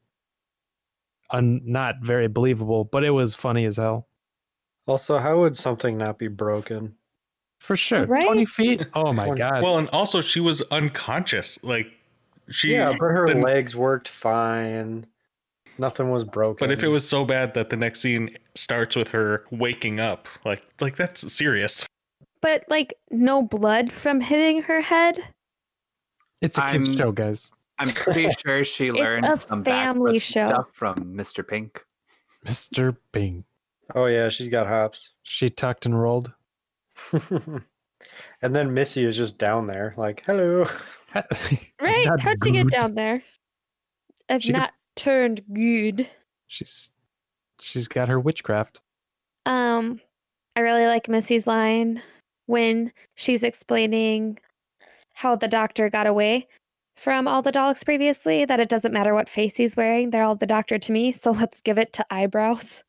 [1.31, 4.09] un- not very believable, but it was funny as hell.
[4.89, 6.97] Also, how would something not be broken?
[7.65, 8.05] For sure.
[8.05, 8.87] 20 feet?
[8.93, 9.63] Oh my god.
[9.63, 11.63] Well, and also she was unconscious.
[11.65, 11.87] Like
[12.51, 15.07] she yeah, but her the- legs worked fine.
[15.79, 16.59] Nothing was broken.
[16.61, 20.29] But if it was so bad that the next scene starts with her waking up,
[20.45, 21.87] like like that's serious.
[22.43, 25.19] But like no blood from hitting her head?
[26.43, 27.51] it's a kids I'm- show, guys.
[27.79, 30.49] I'm pretty sure she learned a some family show.
[30.49, 31.49] stuff from Mr.
[31.49, 31.83] Pink.
[32.47, 32.95] Mr.
[33.11, 33.45] Bing.
[33.95, 35.13] oh yeah, she's got hops.
[35.23, 36.31] She tucked and rolled.
[37.13, 40.67] and then Missy is just down there, like, hello.
[41.81, 42.07] Right?
[42.07, 43.23] Not How'd she get down there?
[44.29, 46.09] I've She could- not turned good.
[46.49, 46.91] She's
[47.61, 48.81] she's got her witchcraft.
[49.47, 50.01] Um,
[50.57, 52.03] I really like Missy's line
[52.47, 54.39] when she's explaining
[55.13, 56.49] how the doctor got away
[56.97, 60.37] from all the Daleks previously, that it doesn't matter what face he's wearing, they're all
[60.37, 62.83] the doctor to me, so let's give it to eyebrows.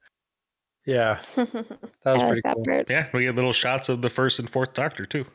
[0.85, 1.47] Yeah, that
[2.05, 2.63] was pretty that cool.
[2.63, 2.89] part.
[2.89, 5.25] Yeah, we get little shots of the first and fourth Doctor too.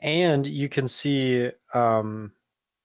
[0.00, 2.32] And you can see um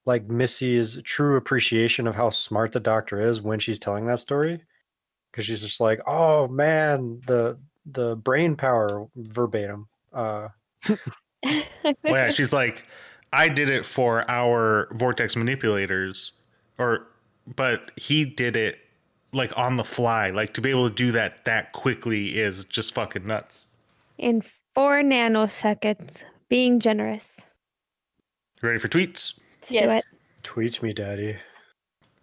[0.05, 4.63] like Missy's true appreciation of how smart the doctor is when she's telling that story.
[5.31, 9.87] Cause she's just like, oh man, the the brain power verbatim.
[10.13, 10.49] Uh
[10.87, 10.97] Well,
[12.05, 12.83] yeah, she's like,
[13.31, 16.33] I did it for our vortex manipulators,
[16.77, 17.07] or
[17.55, 18.77] but he did it
[19.33, 20.29] like on the fly.
[20.29, 23.67] Like to be able to do that that quickly is just fucking nuts.
[24.17, 24.43] In
[24.75, 27.45] four nanoseconds, being generous.
[28.61, 29.39] You ready for tweets?
[29.57, 30.05] Let's do Yes.
[30.05, 30.17] it.
[30.43, 31.37] tweet me, daddy.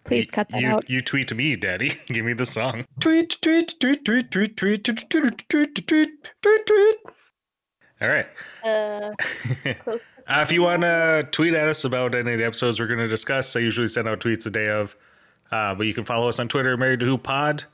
[0.03, 0.89] Please Y- cut that you, out.
[0.89, 1.91] You tweet to me, Daddy.
[2.07, 2.85] Give me the song.
[2.99, 6.09] Tweet, tweet, tweet, tweet, tweet, tweet, tweet, tweet, tweet, tweet,
[6.41, 6.97] tweet, tweet.
[8.01, 8.25] All right.
[8.63, 9.11] Uh,
[10.27, 12.99] Uh, if you want to tweet at us about any of the episodes we're going
[12.99, 14.95] to discuss, I usually send out tweets the day of.
[15.51, 17.65] Uh, but you can follow us on Twitter, Married to Who Pod.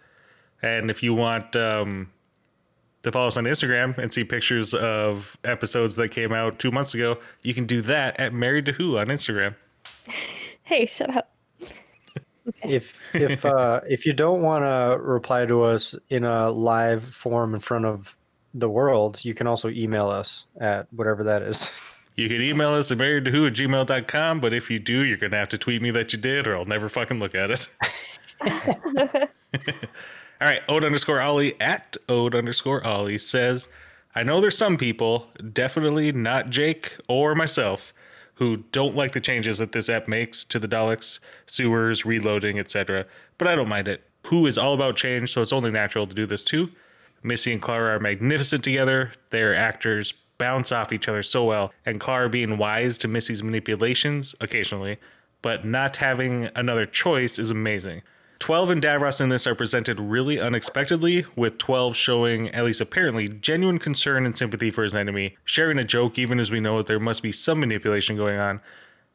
[0.62, 2.10] And if you want um,
[3.04, 6.94] to follow us on Instagram and see pictures of episodes that came out two months
[6.94, 9.56] ago, you can do that at Married to Who on Instagram.
[10.64, 11.32] Hey, shut up.
[12.62, 17.54] If if uh if you don't want to reply to us in a live form
[17.54, 18.18] in front of
[18.54, 21.72] the world, you can also email us at whatever that is.
[22.18, 24.40] You can email us at married to who at gmail.com.
[24.40, 26.58] But if you do, you're going to have to tweet me that you did, or
[26.58, 27.70] I'll never fucking look at it.
[30.42, 33.70] All right, Ode underscore Ollie at Ode underscore Ollie says,
[34.16, 37.94] I know there's some people, definitely not Jake or myself,
[38.36, 43.06] who don't like the changes that this app makes to the Daleks, sewers, reloading, etc.
[43.38, 44.04] But I don't mind it.
[44.28, 46.72] Who is all about change, so it's only natural to do this too.
[47.24, 49.12] Missy and Clara are magnificent together.
[49.30, 54.36] They're actors bounce off each other so well, and Clara being wise to Missy's manipulations
[54.40, 54.98] occasionally,
[55.42, 58.02] but not having another choice is amazing.
[58.40, 63.28] 12 and Davros in this are presented really unexpectedly, with 12 showing, at least apparently,
[63.28, 66.86] genuine concern and sympathy for his enemy, sharing a joke even as we know that
[66.86, 68.62] there must be some manipulation going on.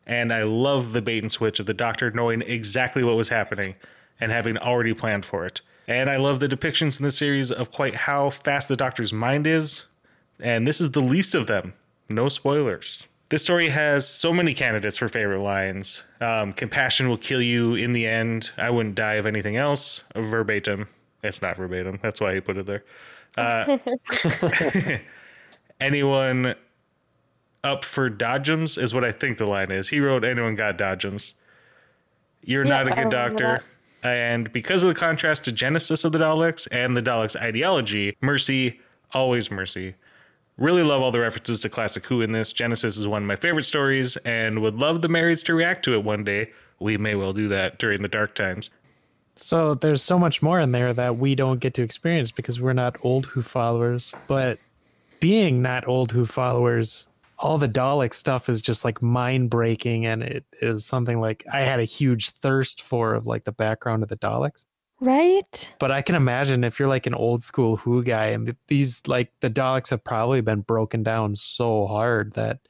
[0.06, 3.76] And I love the bait and switch of the Doctor knowing exactly what was happening
[4.18, 5.60] and having already planned for it.
[5.86, 9.46] And I love the depictions in the series of quite how fast the Doctor's mind
[9.46, 9.86] is.
[10.42, 11.72] And this is the least of them.
[12.08, 13.06] No spoilers.
[13.30, 16.02] This story has so many candidates for favorite lines.
[16.20, 18.50] Um, Compassion will kill you in the end.
[18.58, 20.04] I wouldn't die of anything else.
[20.14, 20.88] Verbatim.
[21.22, 21.98] It's not verbatim.
[22.02, 22.84] That's why he put it there.
[23.38, 23.78] Uh,
[25.80, 26.54] anyone
[27.64, 29.88] up for dodgems is what I think the line is.
[29.88, 31.34] He wrote, Anyone got dodgems?
[32.44, 33.62] You're Yeah, not a good doctor.
[34.02, 38.80] And because of the contrast to Genesis of the Daleks and the Daleks' ideology, mercy,
[39.12, 39.94] always mercy.
[40.58, 42.52] Really love all the references to classic Who in this.
[42.52, 45.94] Genesis is one of my favorite stories and would love the marrieds to react to
[45.94, 46.52] it one day.
[46.78, 48.70] We may well do that during the dark times.
[49.34, 52.74] So there's so much more in there that we don't get to experience because we're
[52.74, 54.12] not old Who followers.
[54.26, 54.58] But
[55.20, 57.06] being not old Who followers,
[57.38, 61.62] all the Dalek stuff is just like mind breaking, and it is something like I
[61.62, 64.66] had a huge thirst for of like the background of the Daleks.
[65.02, 65.74] Right?
[65.80, 69.32] But I can imagine if you're like an old school Who guy, and these like
[69.40, 72.60] the Daleks have probably been broken down so hard that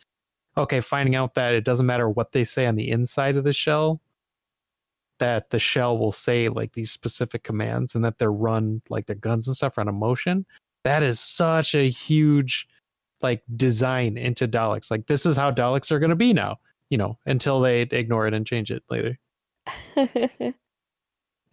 [0.57, 3.53] okay, finding out that it doesn't matter what they say on the inside of the
[3.53, 4.01] shell,
[5.19, 9.17] that the shell will say like these specific commands and that they're run like their
[9.17, 10.47] guns and stuff are on emotion.
[10.85, 12.67] That is such a huge
[13.21, 14.91] like design into Daleks.
[14.91, 18.27] Like this is how Daleks are going to be now, you know, until they ignore
[18.27, 19.19] it and change it later.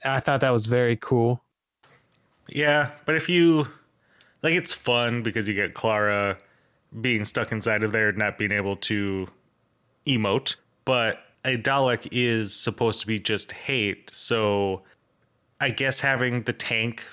[0.03, 1.41] I thought that was very cool.
[2.47, 3.67] Yeah, but if you
[4.41, 6.38] like, it's fun because you get Clara
[6.99, 9.27] being stuck inside of there, not being able to
[10.07, 10.55] emote.
[10.85, 14.83] But a Dalek is supposed to be just hate, so
[15.62, 17.05] I guess having the tank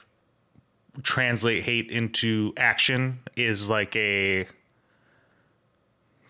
[1.02, 4.46] translate hate into action is like a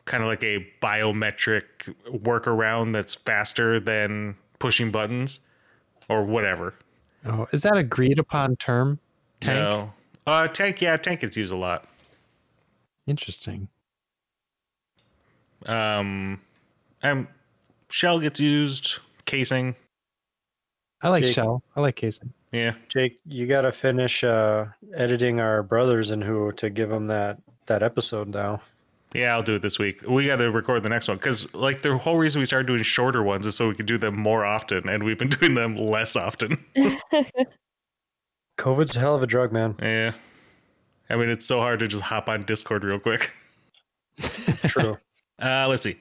[0.07, 1.65] kind of like a biometric
[2.09, 5.46] workaround that's faster than pushing buttons
[6.09, 6.75] or whatever.
[7.25, 8.99] Oh, is that agreed upon term?
[9.41, 9.59] Tank.
[9.59, 9.93] No.
[10.27, 11.85] Uh, tank, yeah, tank gets used a lot.
[13.07, 13.69] Interesting.
[15.67, 16.41] Um,
[17.03, 17.29] um,
[17.91, 19.01] shell gets used.
[19.25, 19.75] Casing,
[21.03, 21.63] I like Jake- shell.
[21.75, 22.33] I like casing.
[22.53, 22.75] yeah.
[22.89, 27.39] Jake, you got to finish uh, editing our brothers and who to give them that
[27.67, 28.61] that episode now.
[29.17, 30.03] Yeah, I'll do it this week.
[30.07, 32.83] We got to record the next one because, like, the whole reason we started doing
[32.83, 35.77] shorter ones is so we could do them more often, and we've been doing them
[35.77, 36.59] less often.
[38.59, 39.75] COVID's a hell of a drug, man.
[39.81, 40.13] yeah.
[41.09, 43.31] I mean, it's so hard to just hop on Discord real quick.
[44.67, 44.99] True.
[45.41, 45.97] Uh, let's see.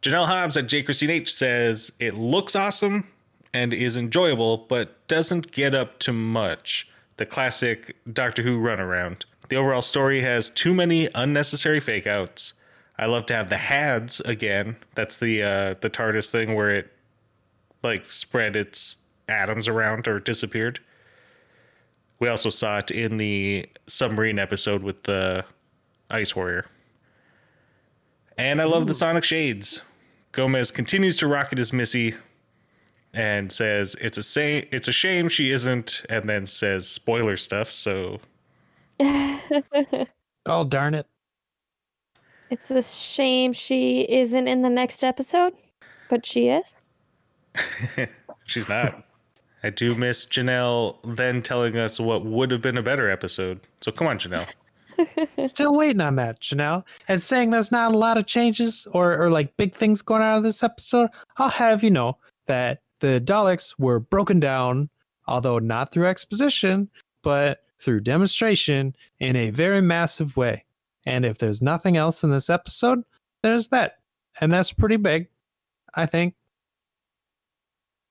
[0.00, 0.82] Janelle Hobbs at J.
[0.82, 3.06] Christine H says it looks awesome
[3.52, 6.88] and is enjoyable, but doesn't get up to much.
[7.18, 9.24] The classic Doctor Who runaround.
[9.48, 12.54] The overall story has too many unnecessary fake outs.
[12.98, 14.76] I love to have the HADS again.
[14.94, 16.92] That's the uh, the TARDIS thing where it
[17.82, 20.80] like spread its atoms around or disappeared.
[22.18, 25.44] We also saw it in the submarine episode with the
[26.10, 26.66] Ice Warrior.
[28.38, 29.82] And I love the Sonic Shades.
[30.32, 32.14] Gomez continues to rock it as Missy
[33.12, 37.70] and says it's a say it's a shame she isn't and then says spoiler stuff
[37.70, 38.20] so
[40.48, 41.06] Oh darn it!
[42.50, 45.54] It's a shame she isn't in the next episode,
[46.08, 46.76] but she is.
[48.44, 49.04] she's not.
[49.62, 53.60] I do miss Janelle then telling us what would have been a better episode.
[53.80, 54.46] So come on, Janelle.
[55.42, 59.30] Still waiting on that, Janelle, and saying there's not a lot of changes or or
[59.30, 61.10] like big things going on in this episode.
[61.38, 64.88] I'll have you know that the Daleks were broken down,
[65.26, 66.88] although not through exposition,
[67.22, 70.64] but through demonstration in a very massive way.
[71.06, 73.02] And if there's nothing else in this episode,
[73.42, 73.98] there's that.
[74.40, 75.28] And that's pretty big,
[75.94, 76.34] I think.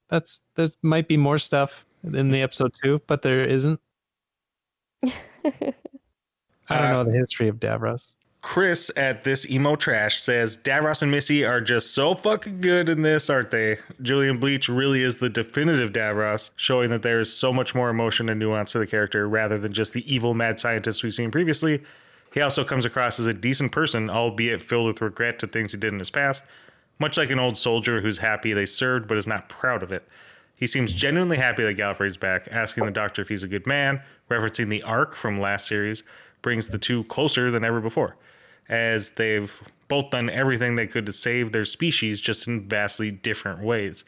[0.09, 3.79] That's there might be more stuff in the episode too, but there isn't.
[5.03, 5.09] I
[5.43, 5.73] don't
[6.69, 8.13] Uh, know the history of Davros.
[8.41, 13.01] Chris at this emo trash says Davros and Missy are just so fucking good in
[13.01, 13.77] this, aren't they?
[14.03, 18.29] Julian Bleach really is the definitive Davros, showing that there is so much more emotion
[18.29, 21.81] and nuance to the character rather than just the evil mad scientist we've seen previously.
[22.35, 25.79] He also comes across as a decent person, albeit filled with regret to things he
[25.79, 26.45] did in his past,
[26.99, 30.05] much like an old soldier who's happy they served but is not proud of it.
[30.53, 34.01] He seems genuinely happy that Gallifrey's back, asking the doctor if he's a good man,
[34.29, 36.03] referencing the arc from last series,
[36.41, 38.17] brings the two closer than ever before,
[38.67, 43.61] as they've both done everything they could to save their species, just in vastly different
[43.61, 44.03] ways.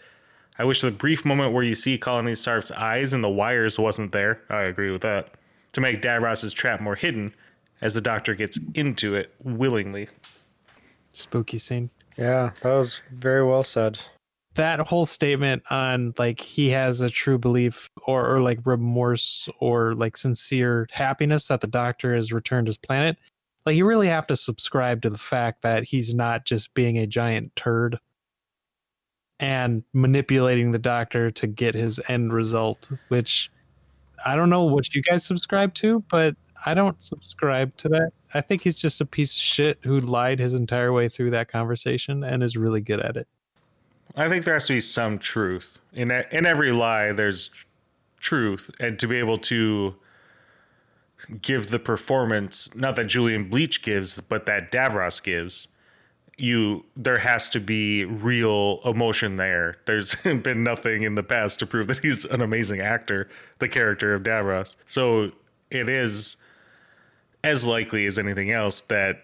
[0.60, 4.12] I wish the brief moment where you see Colony Sarff's eyes and the wires wasn't
[4.12, 4.42] there.
[4.50, 5.30] I agree with that.
[5.74, 7.34] To make Davros's trap more hidden,
[7.82, 10.08] as the doctor gets into it willingly.
[11.14, 11.90] Spooky scene.
[12.18, 14.00] Yeah, that was very well said.
[14.56, 19.94] that whole statement on like he has a true belief or, or like remorse or
[19.94, 23.18] like sincere happiness that the doctor has returned his planet
[23.68, 27.06] like you really have to subscribe to the fact that he's not just being a
[27.06, 28.00] giant turd
[29.40, 33.52] and manipulating the doctor to get his end result which
[34.26, 36.36] i don't know what you guys subscribe to but
[36.66, 40.40] i don't subscribe to that i think he's just a piece of shit who lied
[40.40, 43.28] his entire way through that conversation and is really good at it
[44.18, 47.12] I think there has to be some truth in in every lie.
[47.12, 47.52] There's
[48.20, 49.96] truth, and to be able to
[51.42, 55.70] give the performance, not that Julian Bleach gives, but that Davros gives,
[56.38, 59.78] you there has to be real emotion there.
[59.86, 63.30] There's been nothing in the past to prove that he's an amazing actor,
[63.60, 64.76] the character of Davros.
[64.86, 65.32] So
[65.70, 66.38] it is
[67.48, 69.24] as likely as anything else that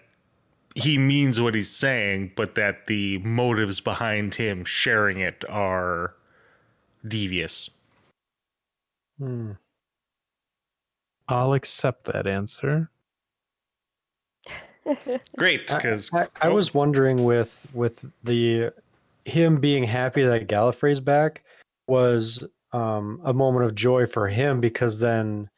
[0.76, 6.16] he means what he's saying, but that the motives behind him sharing it are
[7.08, 7.70] devious.
[9.20, 9.52] Hmm.
[11.30, 12.90] i'll accept that answer
[15.38, 18.72] Great, because I, I was wondering with with the
[19.26, 21.44] him being happy that Gallifrey's back
[21.88, 22.44] was
[22.74, 25.50] um, a moment of joy for him because then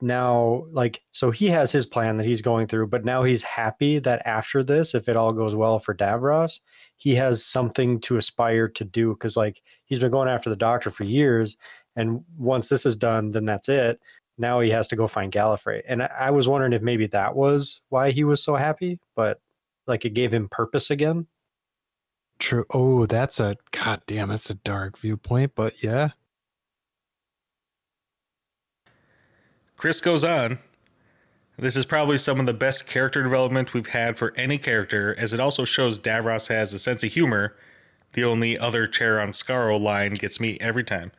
[0.00, 3.98] now like so he has his plan that he's going through but now he's happy
[3.98, 6.60] that after this if it all goes well for Davros
[6.96, 10.90] he has something to aspire to do because like he's been going after the doctor
[10.90, 11.56] for years
[11.96, 14.00] and once this is done then that's it
[14.38, 15.82] now he has to go find Gallifrey.
[15.86, 19.40] And I, I was wondering if maybe that was why he was so happy, but
[19.86, 21.26] like it gave him purpose again.
[22.38, 22.64] True.
[22.70, 26.10] Oh, that's a god damn, that's a dark viewpoint, but yeah.
[29.84, 30.60] Chris goes on.
[31.58, 35.34] This is probably some of the best character development we've had for any character, as
[35.34, 37.54] it also shows Davros has a sense of humor.
[38.14, 41.12] The only other chair on Skaro line gets me every time.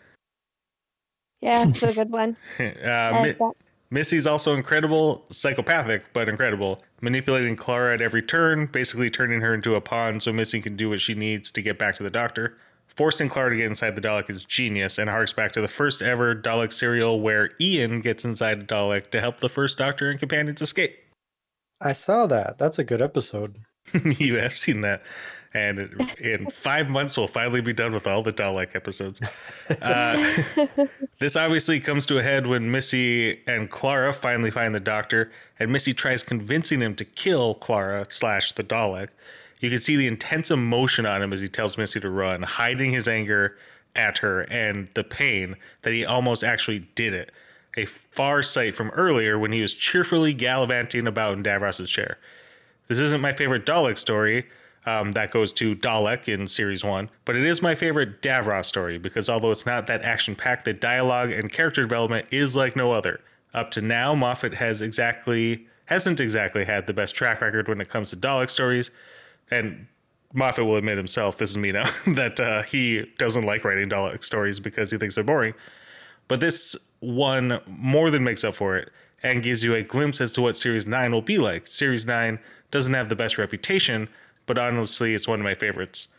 [1.41, 2.38] Yeah, it's a good one.
[2.59, 3.51] uh, Mi-
[3.91, 6.82] Missy's also incredible, psychopathic, but incredible.
[7.01, 10.89] Manipulating Clara at every turn, basically turning her into a pawn so Missy can do
[10.89, 12.57] what she needs to get back to the doctor.
[12.96, 16.02] Forcing Clara to get inside the Dalek is genius and harks back to the first
[16.02, 20.18] ever Dalek serial where Ian gets inside a Dalek to help the first doctor and
[20.18, 20.98] companions escape.
[21.82, 22.58] I saw that.
[22.58, 23.58] That's a good episode.
[24.18, 25.04] you have seen that.
[25.54, 29.22] And in five months, we'll finally be done with all the Dalek episodes.
[29.82, 30.16] Uh,
[31.18, 35.72] this obviously comes to a head when Missy and Clara finally find the doctor, and
[35.72, 39.08] Missy tries convincing him to kill Clara slash the Dalek.
[39.66, 42.93] You can see the intense emotion on him as he tells Missy to run, hiding
[42.93, 43.57] his anger
[43.95, 47.32] at her and the pain that he almost actually did it.
[47.76, 52.20] A far sight from earlier when he was cheerfully gallivanting about in Davros's chair.
[52.89, 54.45] This isn't my favorite Dalek story.
[54.86, 58.99] Um, that goes to Dalek in series one, but it is my favorite Davros story
[58.99, 62.91] because although it's not that action packed, the dialogue and character development is like no
[62.91, 63.20] other.
[63.51, 67.89] Up to now, Moffat has exactly hasn't exactly had the best track record when it
[67.89, 68.91] comes to Dalek stories,
[69.52, 69.88] and
[70.34, 74.24] Moffat will admit himself, this is me now, that uh, he doesn't like writing Dalek
[74.24, 75.54] stories because he thinks they're boring.
[76.28, 78.91] But this one more than makes up for it
[79.24, 81.68] and gives you a glimpse as to what Series 9 will be like.
[81.68, 82.39] Series 9
[82.72, 84.10] doesn't have the best reputation,
[84.46, 86.10] but honestly, it's one of my favorites.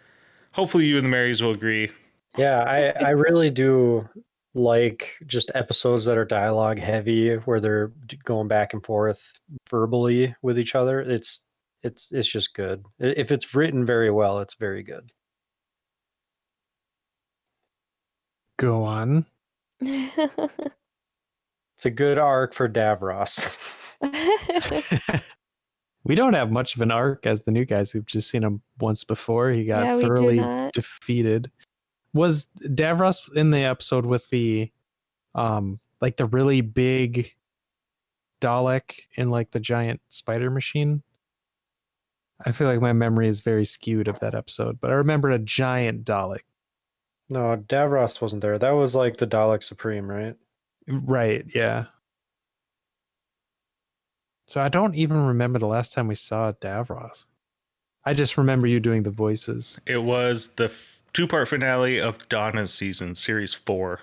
[0.53, 1.91] Hopefully, you and the Marys will agree.
[2.37, 4.09] Yeah, I, I really do
[4.55, 7.93] like just episodes that are dialogue heavy where they're
[8.25, 11.01] going back and forth verbally with each other.
[11.01, 11.43] It's
[11.87, 12.85] it's it's just good.
[12.99, 15.13] If it's written very well, it's very good.
[18.59, 19.27] Go on.
[21.77, 23.59] It's a good arc for Davros.
[26.05, 27.93] we don't have much of an arc as the new guys.
[27.93, 29.51] We've just seen him once before.
[29.51, 31.51] He got Yeah, thoroughly defeated.
[32.15, 34.73] Was Davros in the episode with the
[35.35, 37.35] um like the really big
[38.41, 41.03] Dalek in like the giant spider machine?
[42.45, 45.39] I feel like my memory is very skewed of that episode, but I remember a
[45.39, 46.41] giant Dalek.
[47.29, 48.59] no, Davros wasn't there.
[48.59, 50.37] That was like the Dalek Supreme, right?
[50.87, 51.87] Right, yeah.
[54.49, 57.27] So I don't even remember the last time we saw Davros.
[58.05, 59.81] I just remember you doing the voices.
[59.87, 64.01] It was the f- two part finale of Donna's season, Series 4.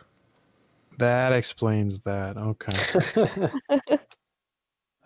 [0.97, 2.36] That explains that.
[2.38, 3.97] Okay.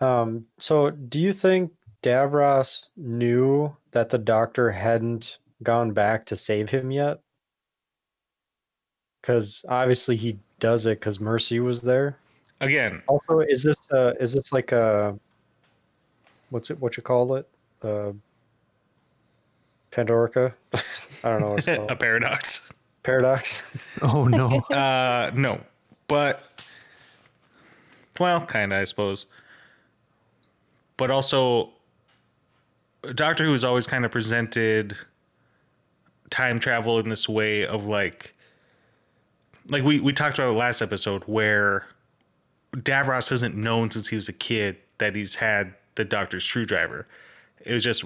[0.00, 1.70] um, so do you think
[2.02, 7.18] Davros knew that the doctor hadn't gone back to save him yet?
[9.20, 12.18] Because obviously he does it because Mercy was there.
[12.60, 15.18] Again, Also, is this uh is this like a
[16.50, 17.48] what's it what you call it?
[17.82, 18.12] Uh
[19.90, 20.52] Pandorica.
[20.74, 20.80] I
[21.30, 21.90] don't know what it's called.
[21.90, 22.72] a paradox.
[23.02, 23.62] Paradox.
[24.02, 24.58] Oh no.
[24.72, 25.60] Uh, no,
[26.06, 26.44] but
[28.20, 29.26] well, kind of, I suppose.
[30.96, 31.70] But also,
[33.14, 34.96] Doctor Who has always kind of presented
[36.30, 38.34] time travel in this way of like,
[39.68, 41.86] like we we talked about last episode where
[42.72, 47.06] Davros hasn't known since he was a kid that he's had the Doctor's screwdriver.
[47.64, 48.04] It was just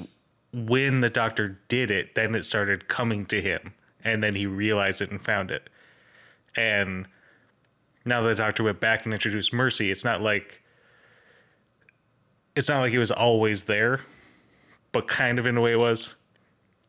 [0.53, 3.74] when the Doctor did it, then it started coming to him,
[4.05, 5.68] and then he realized it and found it.
[6.57, 7.07] And
[8.05, 10.62] now the doctor went back and introduced mercy it's not like
[12.55, 14.00] it's not like it was always there
[14.93, 16.14] but kind of in a way it was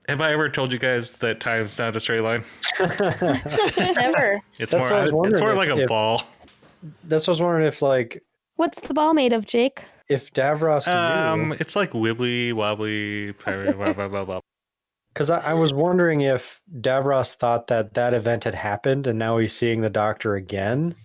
[0.07, 2.43] have i ever told you guys that time's not a straight line
[2.79, 4.41] Never.
[4.59, 6.21] it's That's more what I was it's more if- like a if- ball
[7.05, 8.23] That's what I was wondering if like
[8.55, 9.83] What's the ball made of, Jake?
[10.09, 11.55] if Davros um knew.
[11.59, 14.39] it's like wibbly wobbly blah blah blah blah blah
[15.13, 19.37] Because I, I was wondering if Davros thought that that event had happened and now
[19.37, 20.95] he's seeing the doctor again.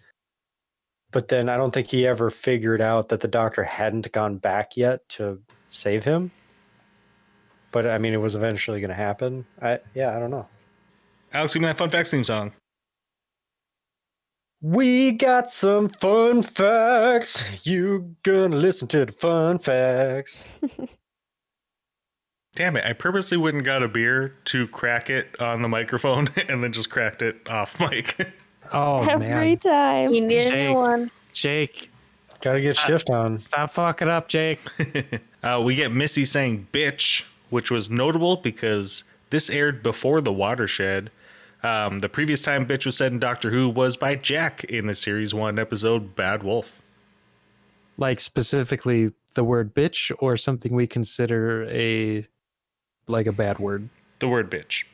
[1.10, 4.76] But then I don't think he ever figured out that the doctor hadn't gone back
[4.76, 5.40] yet to
[5.70, 6.30] save him.
[7.72, 9.44] But I mean, it was eventually going to happen.
[9.60, 10.46] I yeah, I don't know.
[11.32, 12.52] alex give me that fun facts theme song
[14.62, 17.44] We got some fun facts.
[17.64, 20.54] You gonna listen to the fun facts?
[22.54, 26.64] damn it i purposely wouldn't got a beer to crack it on the microphone and
[26.64, 28.16] then just cracked it off mic
[28.72, 29.58] Oh Every man.
[29.58, 30.12] time.
[30.12, 30.74] You need Jake.
[30.74, 31.10] one.
[31.32, 31.90] Jake,
[32.42, 33.38] Gotta get shift on.
[33.38, 34.58] stop fucking up, Jake.
[35.42, 41.10] Uh, we get Missy saying bitch, which was notable because this aired before The Watershed.
[41.62, 44.94] Um, the previous time bitch was said in Doctor Who was by Jack in the
[44.94, 46.80] series one episode Bad Wolf.
[47.96, 52.26] Like specifically the word bitch or something we consider a
[53.08, 53.88] like a bad word.
[54.20, 54.84] The word bitch.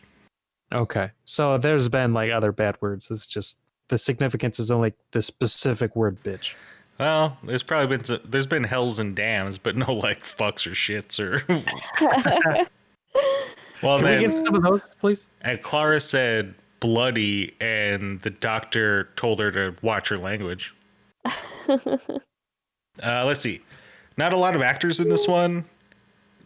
[0.73, 1.11] Okay.
[1.25, 3.11] So there's been like other bad words.
[3.11, 6.55] It's just the significance is only the specific word bitch.
[6.99, 10.71] Well, there's probably been some, there's been hells and dams, but no like fucks or
[10.71, 11.43] shits or.
[13.83, 15.27] well, Can we then get some of those, please?
[15.43, 20.75] and Clara said bloody, and the doctor told her to watch her language.
[23.03, 23.61] Uh, let's see.
[24.17, 25.65] Not a lot of actors in this one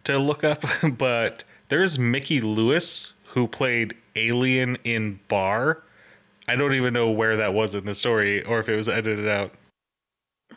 [0.04, 0.64] to look up,
[0.96, 5.82] but there's Mickey Lewis who played Alien in Bar.
[6.48, 9.28] I don't even know where that was in the story or if it was edited
[9.28, 9.52] out.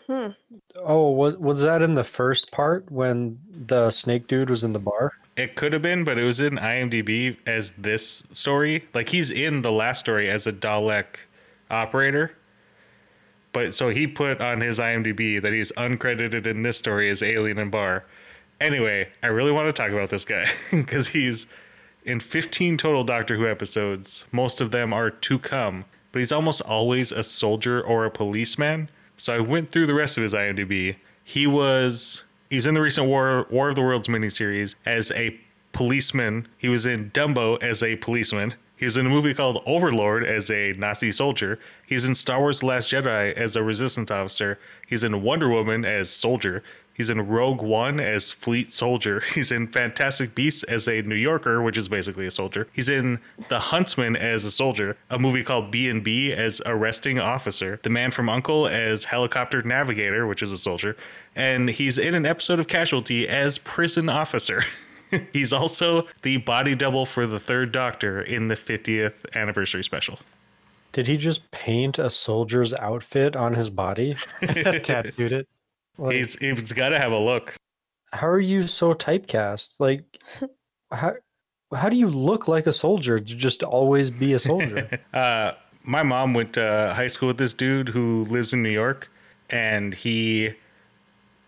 [0.07, 0.27] Hmm.
[0.77, 4.79] Oh, was was that in the first part when the snake dude was in the
[4.79, 5.13] bar?
[5.37, 8.85] It could have been, but it was in IMDb as this story.
[8.93, 11.25] Like he's in the last story as a Dalek
[11.69, 12.35] operator.
[13.53, 17.57] But so he put on his IMDb that he's uncredited in this story as Alien
[17.57, 18.05] and Bar.
[18.59, 21.47] Anyway, I really want to talk about this guy because he's
[22.05, 24.25] in 15 total Doctor Who episodes.
[24.31, 28.89] Most of them are to come, but he's almost always a soldier or a policeman.
[29.21, 30.95] So I went through the rest of his IMDb.
[31.23, 35.39] He was he's in the recent War War of the Worlds miniseries as a
[35.73, 36.47] policeman.
[36.57, 38.55] He was in Dumbo as a policeman.
[38.75, 41.59] He was in a movie called Overlord as a Nazi soldier.
[41.85, 44.57] He's in Star Wars: The Last Jedi as a resistance officer.
[44.87, 46.63] He's in Wonder Woman as soldier.
[47.01, 49.21] He's in Rogue One as fleet soldier.
[49.33, 52.67] He's in Fantastic Beasts as a New Yorker, which is basically a soldier.
[52.73, 54.97] He's in The Huntsman as a soldier.
[55.09, 57.79] A movie called B and B as arresting officer.
[57.81, 60.95] The Man from Uncle as helicopter navigator, which is a soldier.
[61.35, 64.61] And he's in an episode of Casualty as prison officer.
[65.33, 70.19] he's also the body double for the Third Doctor in the 50th anniversary special.
[70.91, 74.17] Did he just paint a soldier's outfit on his body?
[74.41, 75.47] Tattooed it.
[75.97, 77.55] Like, He's he's got to have a look.
[78.13, 79.75] how are you so typecast?
[79.79, 80.03] Like,
[80.91, 81.13] how
[81.73, 84.99] how do you look like a soldier to just always be a soldier?
[85.13, 89.09] uh, my mom went to high school with this dude who lives in New York,
[89.49, 90.53] and he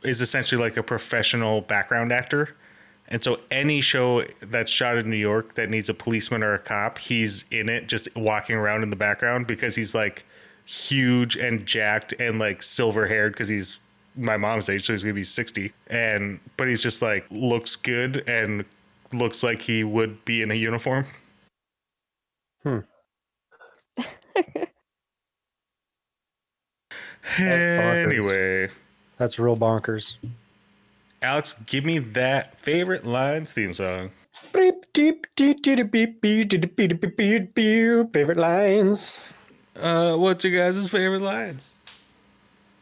[0.04, 2.56] is essentially like a professional background actor.
[3.10, 6.60] And so any show that's shot in New York that needs a policeman or a
[6.60, 10.26] cop, he's in it, just walking around in the background because he's like
[10.66, 13.80] huge and jacked and like silver haired because he's
[14.16, 15.74] my mom's age, so he's gonna be sixty.
[15.88, 18.66] And but he's just like looks good and
[19.12, 21.06] looks like he would be in a uniform.
[22.64, 22.80] Hmm.
[27.40, 28.70] Anyway,
[29.18, 30.18] That's real bonkers.
[31.22, 34.12] Alex, give me that favorite lines theme song.
[38.12, 39.22] Favorite lines.
[39.80, 41.76] Uh, what's your guys' favorite lines?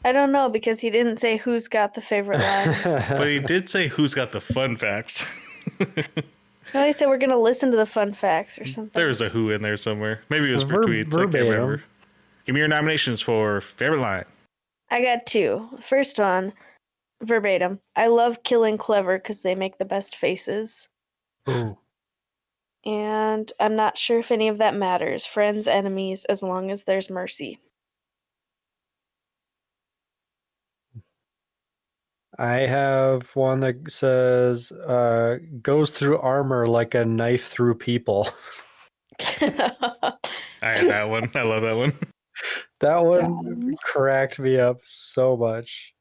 [0.04, 2.82] I don't know because he didn't say who's got the favorite lines.
[3.10, 5.32] But he did say who's got the fun facts.
[6.74, 8.92] No, they said we're gonna listen to the fun facts or something.
[8.94, 10.22] There's a who in there somewhere.
[10.30, 11.08] Maybe it was for Ver- tweets.
[11.08, 11.48] I can't verbatim.
[11.50, 11.84] remember.
[12.46, 14.24] Give me your nominations for favorite line.
[14.90, 15.68] I got two.
[15.82, 16.54] First one,
[17.22, 17.82] verbatim.
[17.96, 20.88] I love killing clever because they make the best faces.
[21.50, 21.78] Ooh.
[22.86, 25.26] And I'm not sure if any of that matters.
[25.26, 27.60] Friends, enemies, as long as there's mercy.
[32.40, 38.30] I have one that says uh, goes through armor like a knife through people.
[39.20, 40.14] I
[40.62, 41.30] had that one.
[41.36, 41.94] I love that one.
[42.80, 45.94] That one cracked me up so much.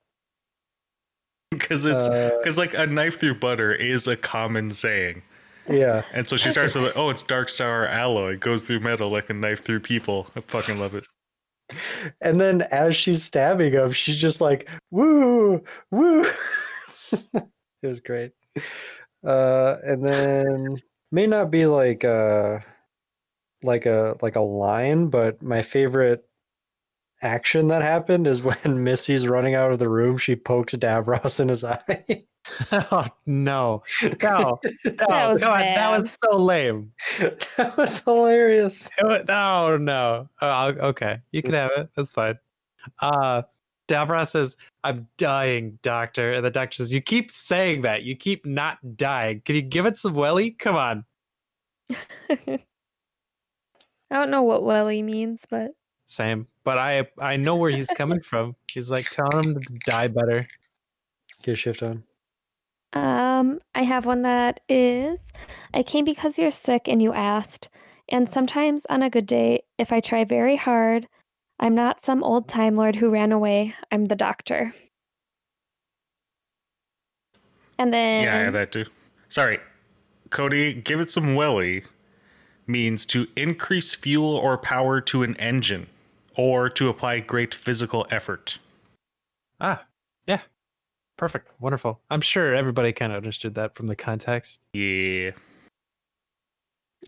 [1.50, 5.22] Because it's Uh, because like a knife through butter is a common saying.
[5.68, 6.04] yeah.
[6.12, 8.34] And so she starts with, "Oh, it's dark sour alloy.
[8.34, 11.06] It goes through metal like a knife through people." I fucking love it.
[12.20, 16.26] And then as she's stabbing him, she's just like, woo, woo.
[17.12, 18.32] it was great.
[19.24, 20.76] Uh, and then
[21.12, 22.58] may not be like uh
[23.62, 26.24] like a like a line, but my favorite
[27.22, 31.48] action that happened is when Missy's running out of the room, she pokes Davros in
[31.48, 32.24] his eye.
[32.72, 36.92] oh no, no, no, That was come on, that was so lame.
[37.56, 38.88] that was hilarious.
[38.98, 40.28] It wa- No, no.
[40.40, 41.88] Oh, okay, you can have it.
[41.96, 42.38] That's fine.
[43.00, 43.42] Uh,
[43.88, 48.04] Davros says, "I'm dying, doctor," and the doctor says, "You keep saying that.
[48.04, 49.42] You keep not dying.
[49.44, 50.50] Can you give it some welly?
[50.52, 51.04] Come on."
[52.30, 52.58] I
[54.10, 55.72] don't know what welly means, but
[56.06, 58.54] Same, but I I know where he's coming from.
[58.70, 60.46] He's like telling him to die better.
[61.42, 62.04] Get a shift on.
[62.92, 65.32] Um, I have one that is
[65.72, 67.68] I came because you're sick and you asked.
[68.08, 71.06] And sometimes on a good day, if I try very hard,
[71.60, 73.74] I'm not some old time lord who ran away.
[73.92, 74.74] I'm the doctor.
[77.78, 78.86] And then Yeah, I have that too.
[79.28, 79.58] Sorry,
[80.30, 80.74] Cody.
[80.74, 81.84] Give it some welly
[82.66, 85.86] means to increase fuel or power to an engine,
[86.36, 88.58] or to apply great physical effort.
[89.60, 89.89] Ah, yeah,
[91.20, 92.00] perfect, wonderful.
[92.10, 94.58] I'm sure everybody kind of understood that from the context.
[94.72, 95.32] Yeah.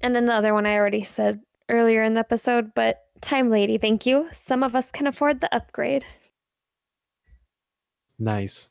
[0.03, 1.41] and then the other one I already said
[1.71, 4.29] earlier in the episode, but time lady, thank you.
[4.31, 6.05] Some of us can afford the upgrade.
[8.19, 8.69] Nice.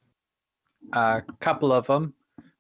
[0.94, 2.14] A couple of them.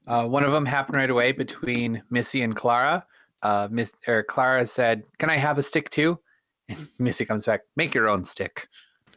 [0.08, 3.06] Uh, one of them happened right away between Missy and Clara.
[3.44, 6.20] Uh, Miss or Clara said, "Can I have a stick too?"
[6.70, 8.68] And Missy comes back, "Make your own stick."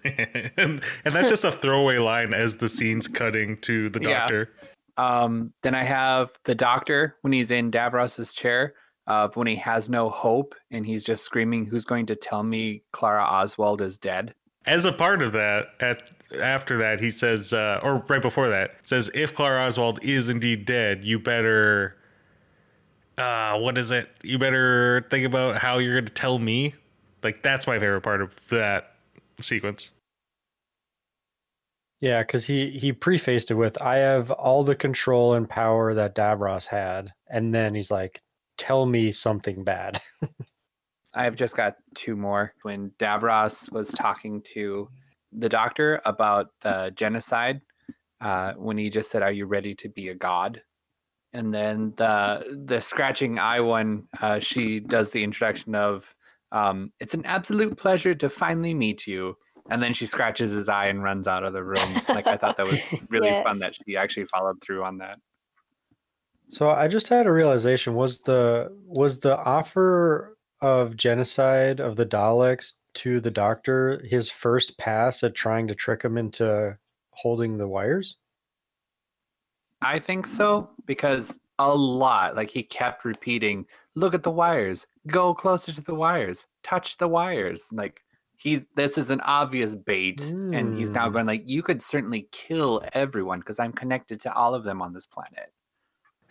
[0.04, 4.20] And, and that's just a throwaway line as the scene's cutting to the Yeah.
[4.20, 4.50] doctor.
[4.96, 8.74] Um, then I have the doctor when he's in Davros's chair,
[9.06, 12.82] uh, when he has no hope and he's just screaming, "Who's going to tell me
[12.92, 14.34] Clara Oswald is dead?"
[14.66, 18.76] As a part of that, at after that, he says, uh, or right before that,
[18.82, 21.96] says, if Clara Oswald is indeed dead, you better,
[23.18, 24.08] uh, what is it?
[24.22, 26.74] You better think about how you're going to tell me.
[27.22, 28.93] Like that's my favorite part of that
[29.40, 29.92] sequence.
[32.00, 36.14] Yeah, because he he prefaced it with, "I have all the control and power that
[36.14, 38.20] Davros had," and then he's like,
[38.58, 40.02] "Tell me something bad."
[41.14, 42.52] I've just got two more.
[42.62, 44.88] When Davros was talking to
[45.32, 47.62] the doctor about the genocide,
[48.20, 50.62] uh, when he just said, "Are you ready to be a god?"
[51.32, 56.14] And then the the scratching eye one, uh, she does the introduction of,
[56.54, 59.36] um, "It's an absolute pleasure to finally meet you."
[59.70, 61.94] And then she scratches his eye and runs out of the room.
[62.08, 62.80] Like I thought that was
[63.10, 65.18] really fun that she actually followed through on that.
[66.48, 72.06] So I just had a realization: was the was the offer of genocide of the
[72.06, 76.78] Daleks to the Doctor his first pass at trying to trick him into
[77.10, 78.16] holding the wires?
[79.82, 84.86] I think so because a lot, like he kept repeating, "Look at the wires.
[85.06, 86.46] Go closer to the wires.
[86.62, 88.02] Touch the wires." Like
[88.36, 91.12] he's this is an obvious bait, and he's now Mm.
[91.12, 94.92] going like, "You could certainly kill everyone because I'm connected to all of them on
[94.92, 95.52] this planet."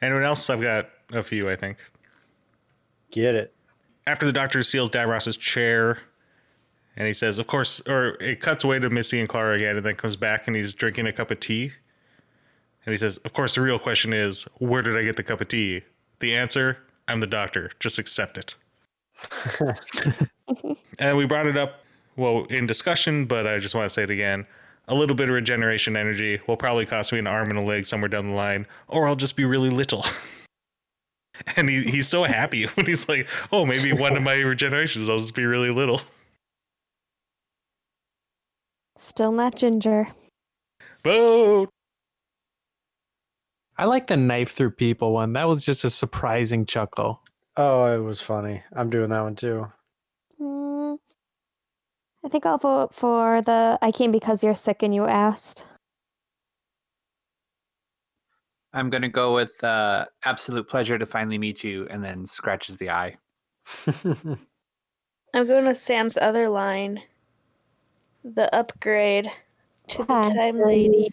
[0.02, 0.50] Anyone else?
[0.50, 1.78] I've got a few, I think.
[3.12, 3.56] Get it?
[4.06, 6.00] After the doctor seals Davros's chair,
[6.98, 9.86] and he says, of course, or it cuts away to Missy and Clara again, and
[9.86, 11.72] then comes back and he's drinking a cup of tea.
[12.86, 15.40] And he says, of course, the real question is, where did I get the cup
[15.40, 15.84] of tea?
[16.20, 17.72] The answer, I'm the doctor.
[17.80, 18.56] Just accept it.
[21.00, 21.84] and we brought it up,
[22.16, 24.46] well, in discussion, but I just want to say it again.
[24.88, 27.86] A little bit of regeneration energy will probably cost me an arm and a leg
[27.86, 30.06] somewhere down the line, or I'll just be really little.
[31.56, 35.20] and he, he's so happy when he's like, oh, maybe one of my regenerations, I'll
[35.20, 36.02] just be really little.
[38.98, 40.10] Still not ginger.
[41.04, 41.70] Vote!
[43.78, 45.34] I like the knife through people one.
[45.34, 47.22] That was just a surprising chuckle.
[47.58, 48.62] Oh, it was funny.
[48.76, 49.72] I'm doing that one too.
[50.42, 50.98] Mm,
[52.26, 55.64] I think I'll vote for the I came because you're sick and you asked.
[58.74, 62.90] I'm gonna go with uh, absolute pleasure to finally meet you, and then scratches the
[62.90, 63.16] eye.
[65.36, 67.02] I'm going with Sam's other line.
[68.24, 69.32] The upgrade
[69.90, 71.10] to the Time time lady.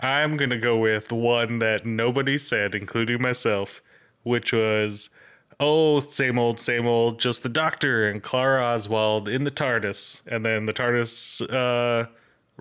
[0.00, 3.82] I'm going to go with one that nobody said, including myself,
[4.22, 5.10] which was,
[5.58, 10.26] oh, same old, same old, just the doctor and Clara Oswald in the TARDIS.
[10.28, 12.06] And then the TARDIS uh,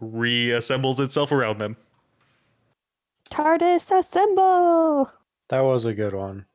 [0.02, 1.78] reassembles itself around them.
[3.30, 5.12] TARDIS assemble.
[5.50, 6.46] that was a good one.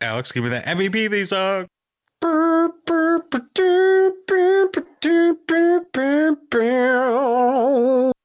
[0.00, 1.66] Alex, give me that MVP theme song.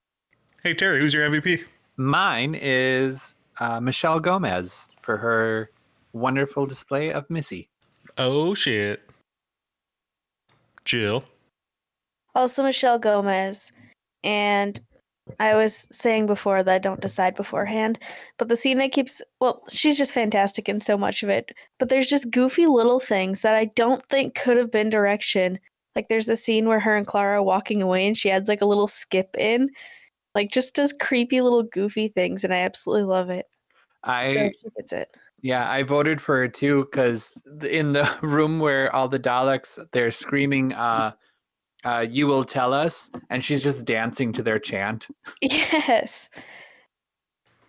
[0.63, 1.63] Hey, Terry, who's your MVP?
[1.97, 5.71] Mine is uh, Michelle Gomez for her
[6.13, 7.67] wonderful display of Missy.
[8.19, 9.01] Oh, shit.
[10.85, 11.23] Jill.
[12.35, 13.71] Also, Michelle Gomez.
[14.23, 14.79] And
[15.39, 17.97] I was saying before that I don't decide beforehand,
[18.37, 21.49] but the scene that keeps, well, she's just fantastic in so much of it.
[21.79, 25.59] But there's just goofy little things that I don't think could have been direction.
[25.95, 28.61] Like there's a scene where her and Clara are walking away and she adds like
[28.61, 29.71] a little skip in,
[30.35, 32.43] like just does creepy little goofy things.
[32.43, 33.45] And I absolutely love it.
[34.03, 35.17] I So she it.
[35.41, 40.11] Yeah, I voted for her too because in the room where all the Daleks they're
[40.11, 41.13] screaming, uh,
[41.83, 45.07] uh, "You will tell us," and she's just dancing to their chant.
[45.41, 46.29] Yes.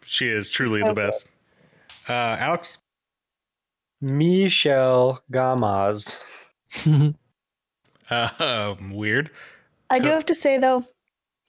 [0.05, 1.29] She is truly the best.
[2.09, 2.79] Uh, Alex?
[4.01, 6.21] Michelle Gamaz.
[8.11, 8.29] Uh,
[8.81, 9.31] um, weird.
[9.91, 10.85] I do have to say though,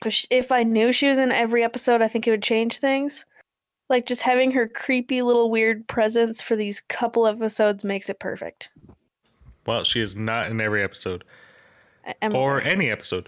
[0.05, 3.25] if- if I knew she was in every episode, I think it would change things.
[3.89, 8.69] Like just having her creepy little weird presence for these couple episodes makes it perfect.
[9.65, 11.23] Well, she is not in every episode
[12.05, 12.71] I- I'm or aware.
[12.71, 13.27] any episode.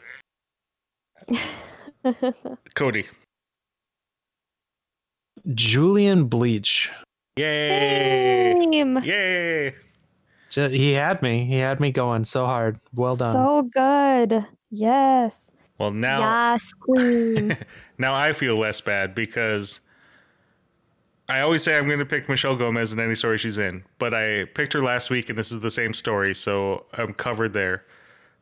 [2.76, 3.06] Cody.
[5.54, 6.90] Julian Bleach.
[7.38, 8.54] Yay!
[8.72, 8.98] Same.
[9.04, 9.76] Yay!
[10.52, 11.44] He had me.
[11.46, 12.80] He had me going so hard.
[12.94, 13.34] Well done.
[13.34, 14.46] So good.
[14.72, 15.52] Yes.
[15.78, 17.58] Well, now yes, queen.
[17.98, 19.82] now I feel less bad because
[21.28, 24.14] I always say I'm going to pick Michelle Gomez in any story she's in, but
[24.14, 27.84] I picked her last week and this is the same story, so I'm covered there.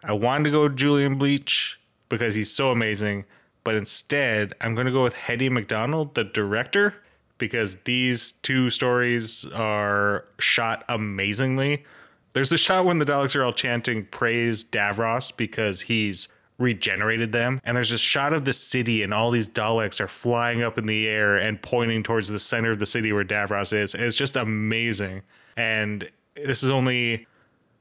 [0.03, 1.79] I wanted to go Julian Bleach
[2.09, 3.23] because he's so amazing,
[3.63, 6.95] but instead I'm going to go with Hettie MacDonald, the director,
[7.37, 11.85] because these two stories are shot amazingly.
[12.33, 16.27] There's a shot when the Daleks are all chanting praise Davros because he's
[16.57, 17.59] regenerated them.
[17.63, 20.85] And there's a shot of the city, and all these Daleks are flying up in
[20.85, 23.93] the air and pointing towards the center of the city where Davros is.
[23.93, 25.23] And it's just amazing.
[25.57, 27.27] And this is only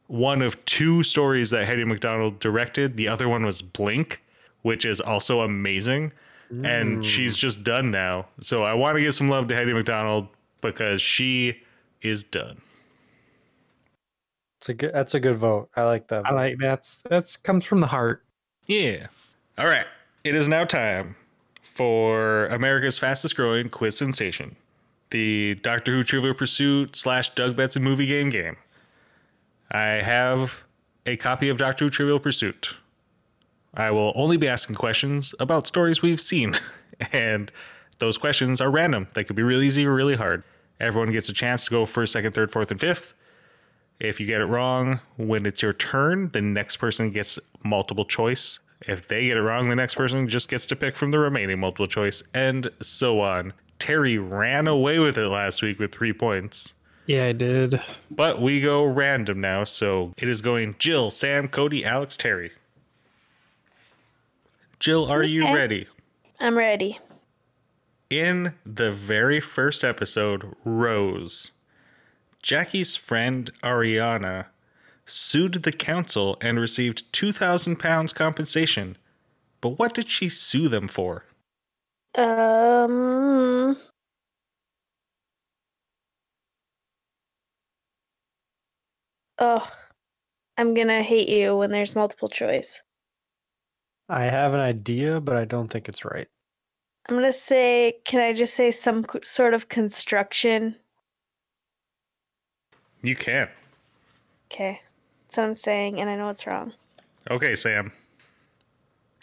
[0.06, 2.96] one of two stories that Hettie MacDonald directed.
[2.96, 4.22] The other one was Blink,
[4.62, 6.12] which is also amazing.
[6.50, 7.04] And mm.
[7.04, 8.26] she's just done now.
[8.40, 10.28] So I want to give some love to Hettie MacDonald
[10.60, 11.62] because she
[12.02, 12.60] is done.
[14.60, 14.92] It's a good.
[14.92, 15.70] That's a good vote.
[15.74, 16.26] I like that.
[16.26, 18.22] I like that's that's comes from the heart.
[18.66, 19.08] Yeah.
[19.58, 19.86] All right.
[20.24, 21.16] It is now time
[21.62, 24.56] for America's fastest growing quiz sensation,
[25.10, 28.56] the Doctor Who Trivial Pursuit slash Doug Benson movie game game.
[29.70, 30.64] I have
[31.06, 32.76] a copy of Doctor Who Trivial Pursuit.
[33.74, 36.54] I will only be asking questions about stories we've seen,
[37.12, 37.50] and
[37.98, 39.08] those questions are random.
[39.14, 40.44] They could be really easy or really hard.
[40.78, 43.14] Everyone gets a chance to go first, second, third, fourth, and fifth.
[44.02, 48.58] If you get it wrong when it's your turn, the next person gets multiple choice.
[48.80, 51.60] If they get it wrong, the next person just gets to pick from the remaining
[51.60, 53.52] multiple choice, and so on.
[53.78, 56.74] Terry ran away with it last week with three points.
[57.06, 57.80] Yeah, I did.
[58.10, 62.50] But we go random now, so it is going Jill, Sam, Cody, Alex, Terry.
[64.80, 65.54] Jill, are you Okay.
[65.54, 65.86] ready?
[66.40, 66.98] I'm ready.
[68.10, 71.51] In the very first episode, Rose,
[72.42, 74.46] Jackie's friend Ariana
[75.06, 78.96] sued the council and received 2,000 pounds compensation.
[79.60, 81.24] But what did she sue them for?
[82.16, 83.76] Um.
[89.38, 89.68] Oh,
[90.58, 92.82] I'm gonna hate you when there's multiple choice.
[94.08, 96.28] I have an idea, but I don't think it's right.
[97.08, 100.76] I'm gonna say, can I just say some sort of construction?
[103.02, 103.48] You can.
[104.52, 104.80] Okay,
[105.24, 106.72] that's what I'm saying, and I know it's wrong.
[107.30, 107.92] Okay, Sam.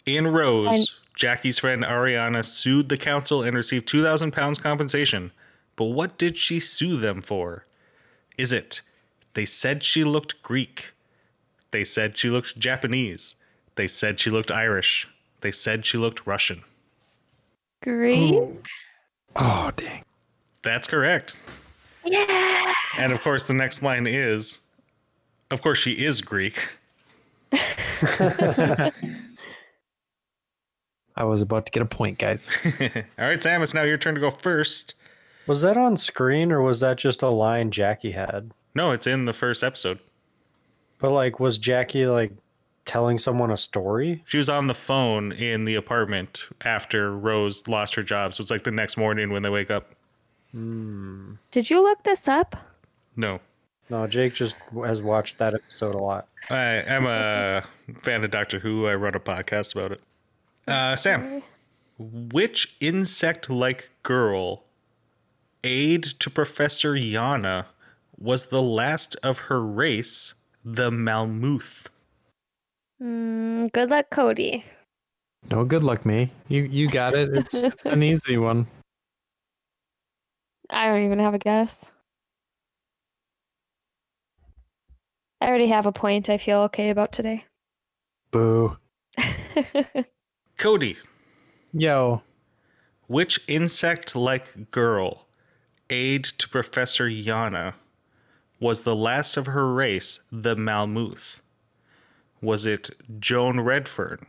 [0.06, 5.32] In Rose, I'm- Jackie's friend Ariana sued the council and received 2,000 pounds compensation.
[5.76, 7.64] But what did she sue them for?
[8.38, 8.80] Is it
[9.34, 10.92] they said she looked Greek?
[11.70, 13.36] They said she looked Japanese.
[13.76, 15.08] They said she looked Irish.
[15.42, 16.62] They said she looked Russian.
[17.82, 18.34] Great.
[19.36, 20.04] Oh dang.
[20.62, 21.36] That's correct.
[22.04, 22.72] Yeah.
[22.98, 24.60] And of course, the next line is,
[25.50, 26.68] of course, she is Greek.
[27.52, 28.92] I
[31.24, 32.50] was about to get a point, guys.
[32.80, 34.94] All right, Sam, it's now your turn to go first.
[35.48, 38.52] Was that on screen or was that just a line Jackie had?
[38.74, 39.98] No, it's in the first episode.
[40.98, 42.32] But like, was Jackie like
[42.84, 44.22] telling someone a story?
[44.26, 48.34] She was on the phone in the apartment after Rose lost her job.
[48.34, 49.94] So it's like the next morning when they wake up.
[50.52, 52.56] Did you look this up?
[53.16, 53.40] No.
[53.88, 56.28] No, Jake just has watched that episode a lot.
[56.48, 57.64] I am a
[57.98, 58.86] fan of Doctor Who.
[58.86, 60.00] I run a podcast about it.
[60.68, 61.42] Uh, Sam,
[61.98, 64.62] which insect like girl,
[65.64, 67.66] aide to Professor Yana,
[68.16, 70.34] was the last of her race,
[70.64, 71.86] the Malmooth?
[73.02, 74.64] Mm, good luck, Cody.
[75.50, 76.30] No good luck, me.
[76.48, 77.30] You you got it.
[77.34, 78.68] It's it's an easy one.
[80.70, 81.92] I don't even have a guess.
[85.40, 87.44] I already have a point I feel okay about today.
[88.30, 88.76] Boo.
[90.58, 90.96] Cody,
[91.72, 92.22] Yo.
[93.06, 95.26] which insect like girl,
[95.88, 97.74] aide to Professor Yana,
[98.60, 101.40] was the last of her race, the Malmooth?
[102.42, 104.26] Was it Joan Redfern,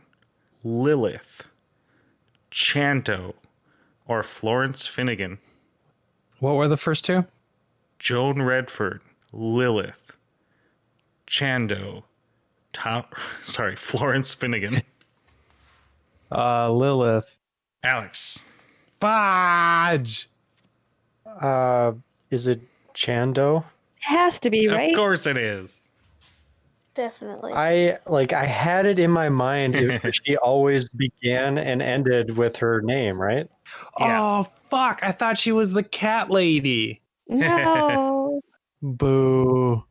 [0.64, 1.44] Lilith,
[2.50, 3.34] Chantho,
[4.06, 5.38] or Florence Finnegan?
[6.42, 7.24] What were the first two?
[8.00, 9.00] Joan Redford,
[9.32, 10.16] Lilith,
[11.24, 12.02] Chantho,
[12.72, 13.04] Tom,
[13.44, 14.82] sorry, Florence Finnegan.
[16.34, 17.36] Uh Lilith.
[17.84, 18.42] Alex,
[19.02, 20.30] Fudge.
[21.26, 21.92] Uh,
[22.30, 22.62] is it
[22.94, 23.58] Chantho?
[23.58, 23.64] It
[24.04, 24.90] Has to be, right?
[24.92, 25.86] of course it is.
[26.94, 27.52] Definitely.
[27.54, 29.74] I like I had it in my mind.
[30.12, 33.48] She always began and ended with her name, right?
[33.98, 34.20] Yeah.
[34.20, 35.00] Oh fuck.
[35.02, 37.00] I thought she was the cat lady.
[37.28, 38.40] No.
[38.82, 39.84] Boo.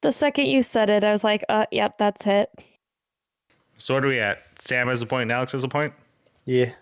[0.00, 2.50] the second you said it, I was like, uh, yep, that's it.
[3.76, 4.42] So what are we at?
[4.58, 5.92] Sam has a point and Alex has a point?
[6.46, 6.72] Yeah.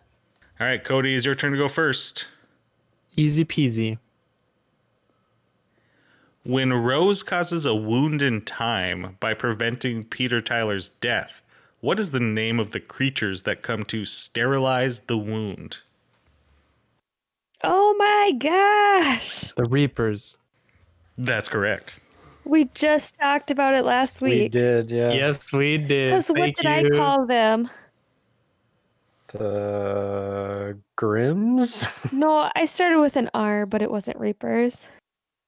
[0.61, 2.27] All right, Cody, it's your turn to go first.
[3.17, 3.99] Easy peasy.
[6.49, 11.43] When Rose causes a wound in time by preventing Peter Tyler's death,
[11.81, 15.81] what is the name of the creatures that come to sterilize the wound?
[17.63, 19.53] Oh my gosh.
[19.59, 20.39] The Reapers.
[21.19, 22.01] That's correct.
[22.47, 24.45] We just talked about it last week.
[24.45, 25.13] We did, yeah.
[25.13, 26.13] Yes, we did.
[26.13, 27.69] Because what Thank did I call them?
[29.35, 34.87] The Grims, No, I started with an R, but it wasn't Reapers.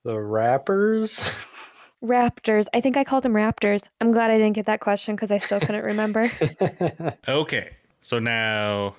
[0.05, 1.21] The Rappers.
[2.03, 2.67] Raptors.
[2.73, 3.87] I think I called them Raptors.
[4.01, 6.31] I'm glad I didn't get that question because I still couldn't remember.
[7.29, 7.71] Okay,
[8.01, 8.97] so now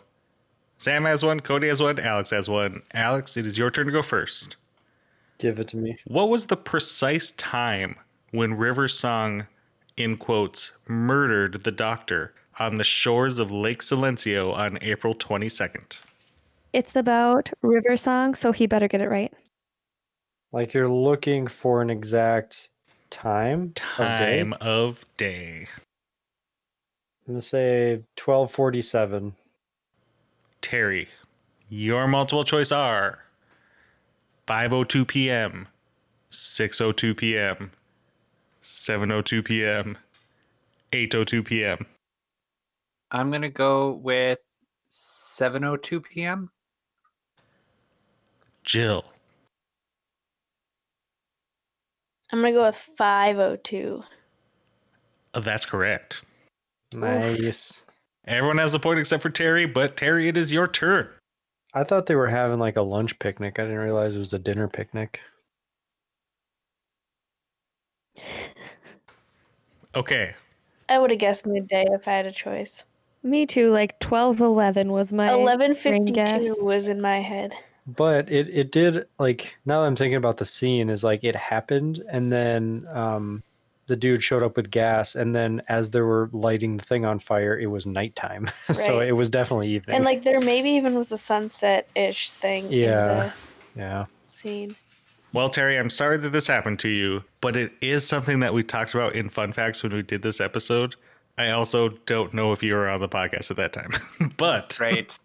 [0.78, 2.84] Sam has one, Cody has one, Alex has one.
[2.93, 4.56] Alex, it is your turn to go first.
[5.39, 5.97] Give it to me.
[6.06, 7.95] What was the precise time
[8.32, 9.47] when River Song,
[9.97, 16.02] in quotes, murdered the doctor on the shores of Lake Silencio on April 22nd?
[16.74, 19.34] it's about River Song, so he better get it right.
[20.52, 22.70] Like you're looking for an exact
[23.10, 23.74] time.
[23.97, 24.38] of day?
[24.39, 25.68] Time of day.
[27.28, 29.36] I'm gonna say twelve forty-seven.
[30.62, 31.08] Terry,
[31.70, 33.20] your multiple choice are
[34.47, 35.68] 5:02 p.m.,
[36.32, 37.72] 6:02 p.m.,
[38.62, 39.97] 7:02 p.m.,
[40.91, 41.86] 8:02 p.m.
[43.12, 44.39] I'm gonna go with
[44.89, 46.52] 7:02 p.m.
[48.64, 49.06] Jill,
[52.32, 54.03] I'm gonna go with 502.
[55.34, 56.23] oh, that's correct.
[56.93, 57.86] Nice.
[58.25, 61.09] Everyone has a point except for Terry, but Terry, it is your turn.
[61.73, 63.57] I thought they were having like a lunch picnic.
[63.59, 65.19] I didn't realize it was a dinner picnic.
[69.93, 70.36] Okay,
[70.88, 72.86] I would have guessed midday if I had a choice.
[73.23, 73.71] Me too.
[73.71, 75.27] Like 1211 was my.
[75.27, 75.38] guess.
[75.38, 77.53] 1152 was in my head.
[77.88, 81.36] But it, it did like now that I'm thinking about the scene is like it
[81.36, 83.43] happened and then um
[83.88, 87.19] the dude showed up with gas and then as they were lighting the thing on
[87.19, 88.49] fire it was nighttime.
[88.71, 89.95] so it was definitely evening.
[89.97, 93.25] And like there maybe even was a sunset ish thing Yeah.
[93.75, 94.05] in yeah.
[94.21, 94.75] scene.
[95.34, 98.63] Well, Terry, I'm sorry that this happened to you, but it is something that we
[98.63, 100.95] talked about in Fun Facts when we did this episode.
[101.38, 103.91] I also don't know if you were on the podcast at that time,
[104.38, 105.17] but Right.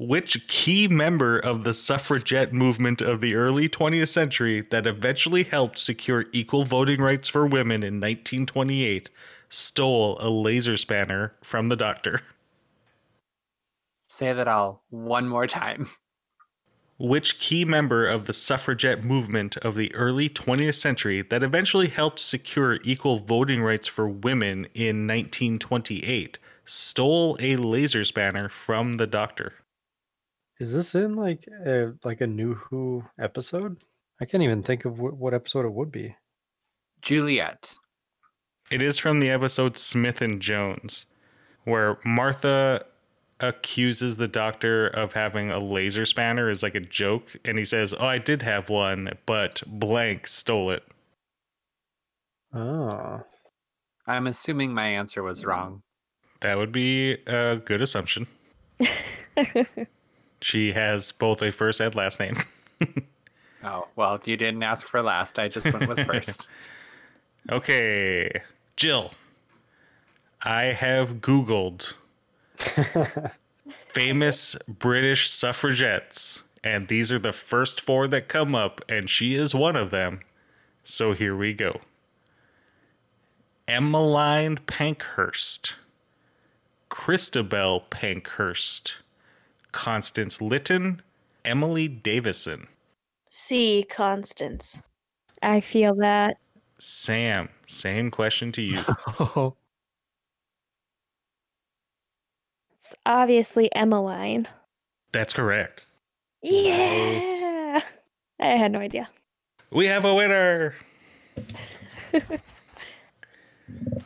[0.00, 5.76] Which key member of the suffragette movement of the early 20th century that eventually helped
[5.76, 9.10] secure equal voting rights for women in 1928
[9.50, 12.22] stole a laser spanner from the doctor?
[14.02, 15.90] Say that all one more time.
[16.96, 22.20] Which key member of the suffragette movement of the early 20th century that eventually helped
[22.20, 29.52] secure equal voting rights for women in 1928 stole a laser spanner from the doctor?
[30.60, 33.82] Is this in like a like a new Who episode?
[34.20, 36.16] I can't even think of what, what episode it would be.
[37.00, 37.76] Juliet.
[38.70, 41.06] It is from the episode Smith and Jones,
[41.64, 42.84] where Martha
[43.40, 47.94] accuses the doctor of having a laser spanner as like a joke, and he says,
[47.98, 50.84] "Oh, I did have one, but blank stole it."
[52.52, 53.22] Oh,
[54.06, 55.84] I'm assuming my answer was wrong.
[56.42, 58.26] That would be a good assumption.
[60.40, 62.36] She has both a first and last name.
[63.62, 65.38] Oh, well, you didn't ask for last.
[65.38, 66.48] I just went with first.
[67.50, 68.42] Okay,
[68.76, 69.12] Jill.
[70.42, 71.94] I have Googled
[73.68, 79.54] famous British suffragettes, and these are the first four that come up, and she is
[79.54, 80.20] one of them.
[80.84, 81.80] So here we go
[83.66, 85.76] Emmeline Pankhurst,
[86.90, 88.98] Christabel Pankhurst,
[89.72, 91.02] Constance Lytton,
[91.44, 92.68] Emily Davison.
[93.30, 93.84] C.
[93.88, 94.80] Constance.
[95.42, 96.36] I feel that.
[96.78, 99.54] Sam, same question to you.
[102.90, 104.48] It's obviously Emmeline.
[105.12, 105.86] That's correct.
[106.42, 107.80] Yeah.
[108.40, 109.08] I had no idea.
[109.70, 110.74] We have a winner.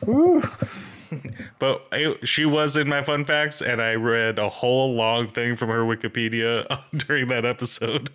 [1.59, 5.55] but I, she was in my fun facts, and I read a whole long thing
[5.55, 6.65] from her Wikipedia
[7.07, 8.09] during that episode.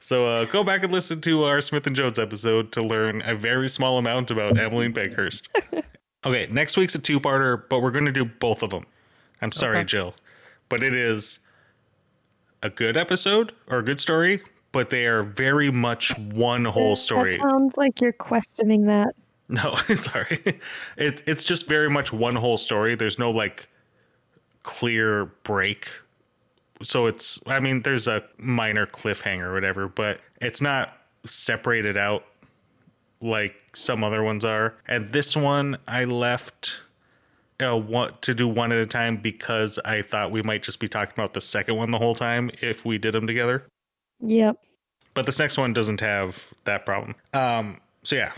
[0.00, 3.34] So uh, go back and listen to our Smith and Jones episode to learn a
[3.34, 5.48] very small amount about Emmeline Pankhurst.
[6.24, 8.84] okay, next week's a two-parter, but we're going to do both of them.
[9.40, 9.86] I'm sorry, Okay.
[9.86, 10.14] Jill,
[10.68, 11.40] but it is
[12.62, 17.36] a good episode or a good story, but they are very much one whole story.
[17.36, 19.14] That sounds like you're questioning that.
[19.48, 20.40] No, sorry.
[20.96, 22.94] It, it's just very much one whole story.
[22.94, 23.68] There's no like
[24.62, 25.88] clear break.
[26.82, 32.24] So it's, I mean, there's a minor cliffhanger or whatever, but it's not separated out
[33.20, 34.74] like some other ones are.
[34.88, 36.80] And this one I left
[37.62, 40.88] uh, want to do one at a time because I thought we might just be
[40.88, 43.64] talking about the second one the whole time if we did them together
[44.20, 44.56] Yep.
[45.14, 47.14] but this next one doesn't have that problem.
[47.34, 48.32] Um, so yeah,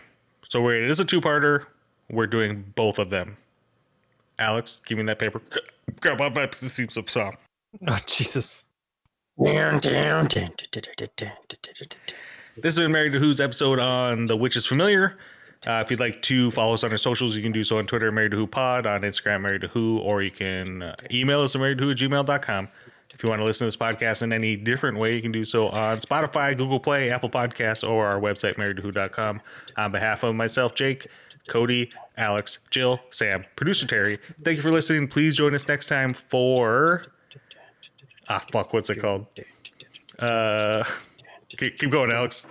[0.54, 1.66] so we're, it is a two-parter.
[2.08, 3.36] We're doing both of them.
[4.38, 5.42] Alex, give me that paper.
[6.00, 7.36] Grab up seems up song.
[7.88, 8.62] oh Jesus.
[12.54, 15.18] This has been Married to Who's episode on The Witch's Familiar.
[15.66, 17.86] Uh, if you'd like to follow us on our socials, you can do so on
[17.88, 21.40] Twitter, Married to Who Pod, on Instagram, Married to Who, or you can uh, email
[21.40, 22.68] us at married to who at gmail.com.
[23.14, 25.44] If you want to listen to this podcast in any different way, you can do
[25.44, 29.40] so on Spotify, Google Play, Apple Podcasts, or our website, marriedtowho.com.
[29.76, 31.06] On behalf of myself, Jake,
[31.48, 35.08] Cody, Alex, Jill, Sam, producer Terry, thank you for listening.
[35.08, 37.04] Please join us next time for.
[38.28, 39.26] Ah, fuck, what's it called?
[40.18, 40.84] Uh,
[41.48, 42.46] keep, keep going, Alex.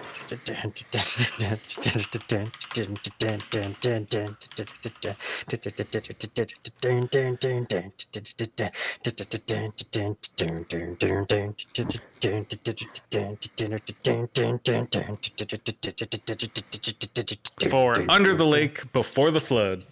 [17.69, 19.85] For Under the Lake Before the Flood.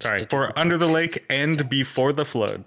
[0.00, 2.64] Sorry, for Under the Lake and Before the Flood.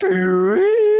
[0.00, 0.99] Boo.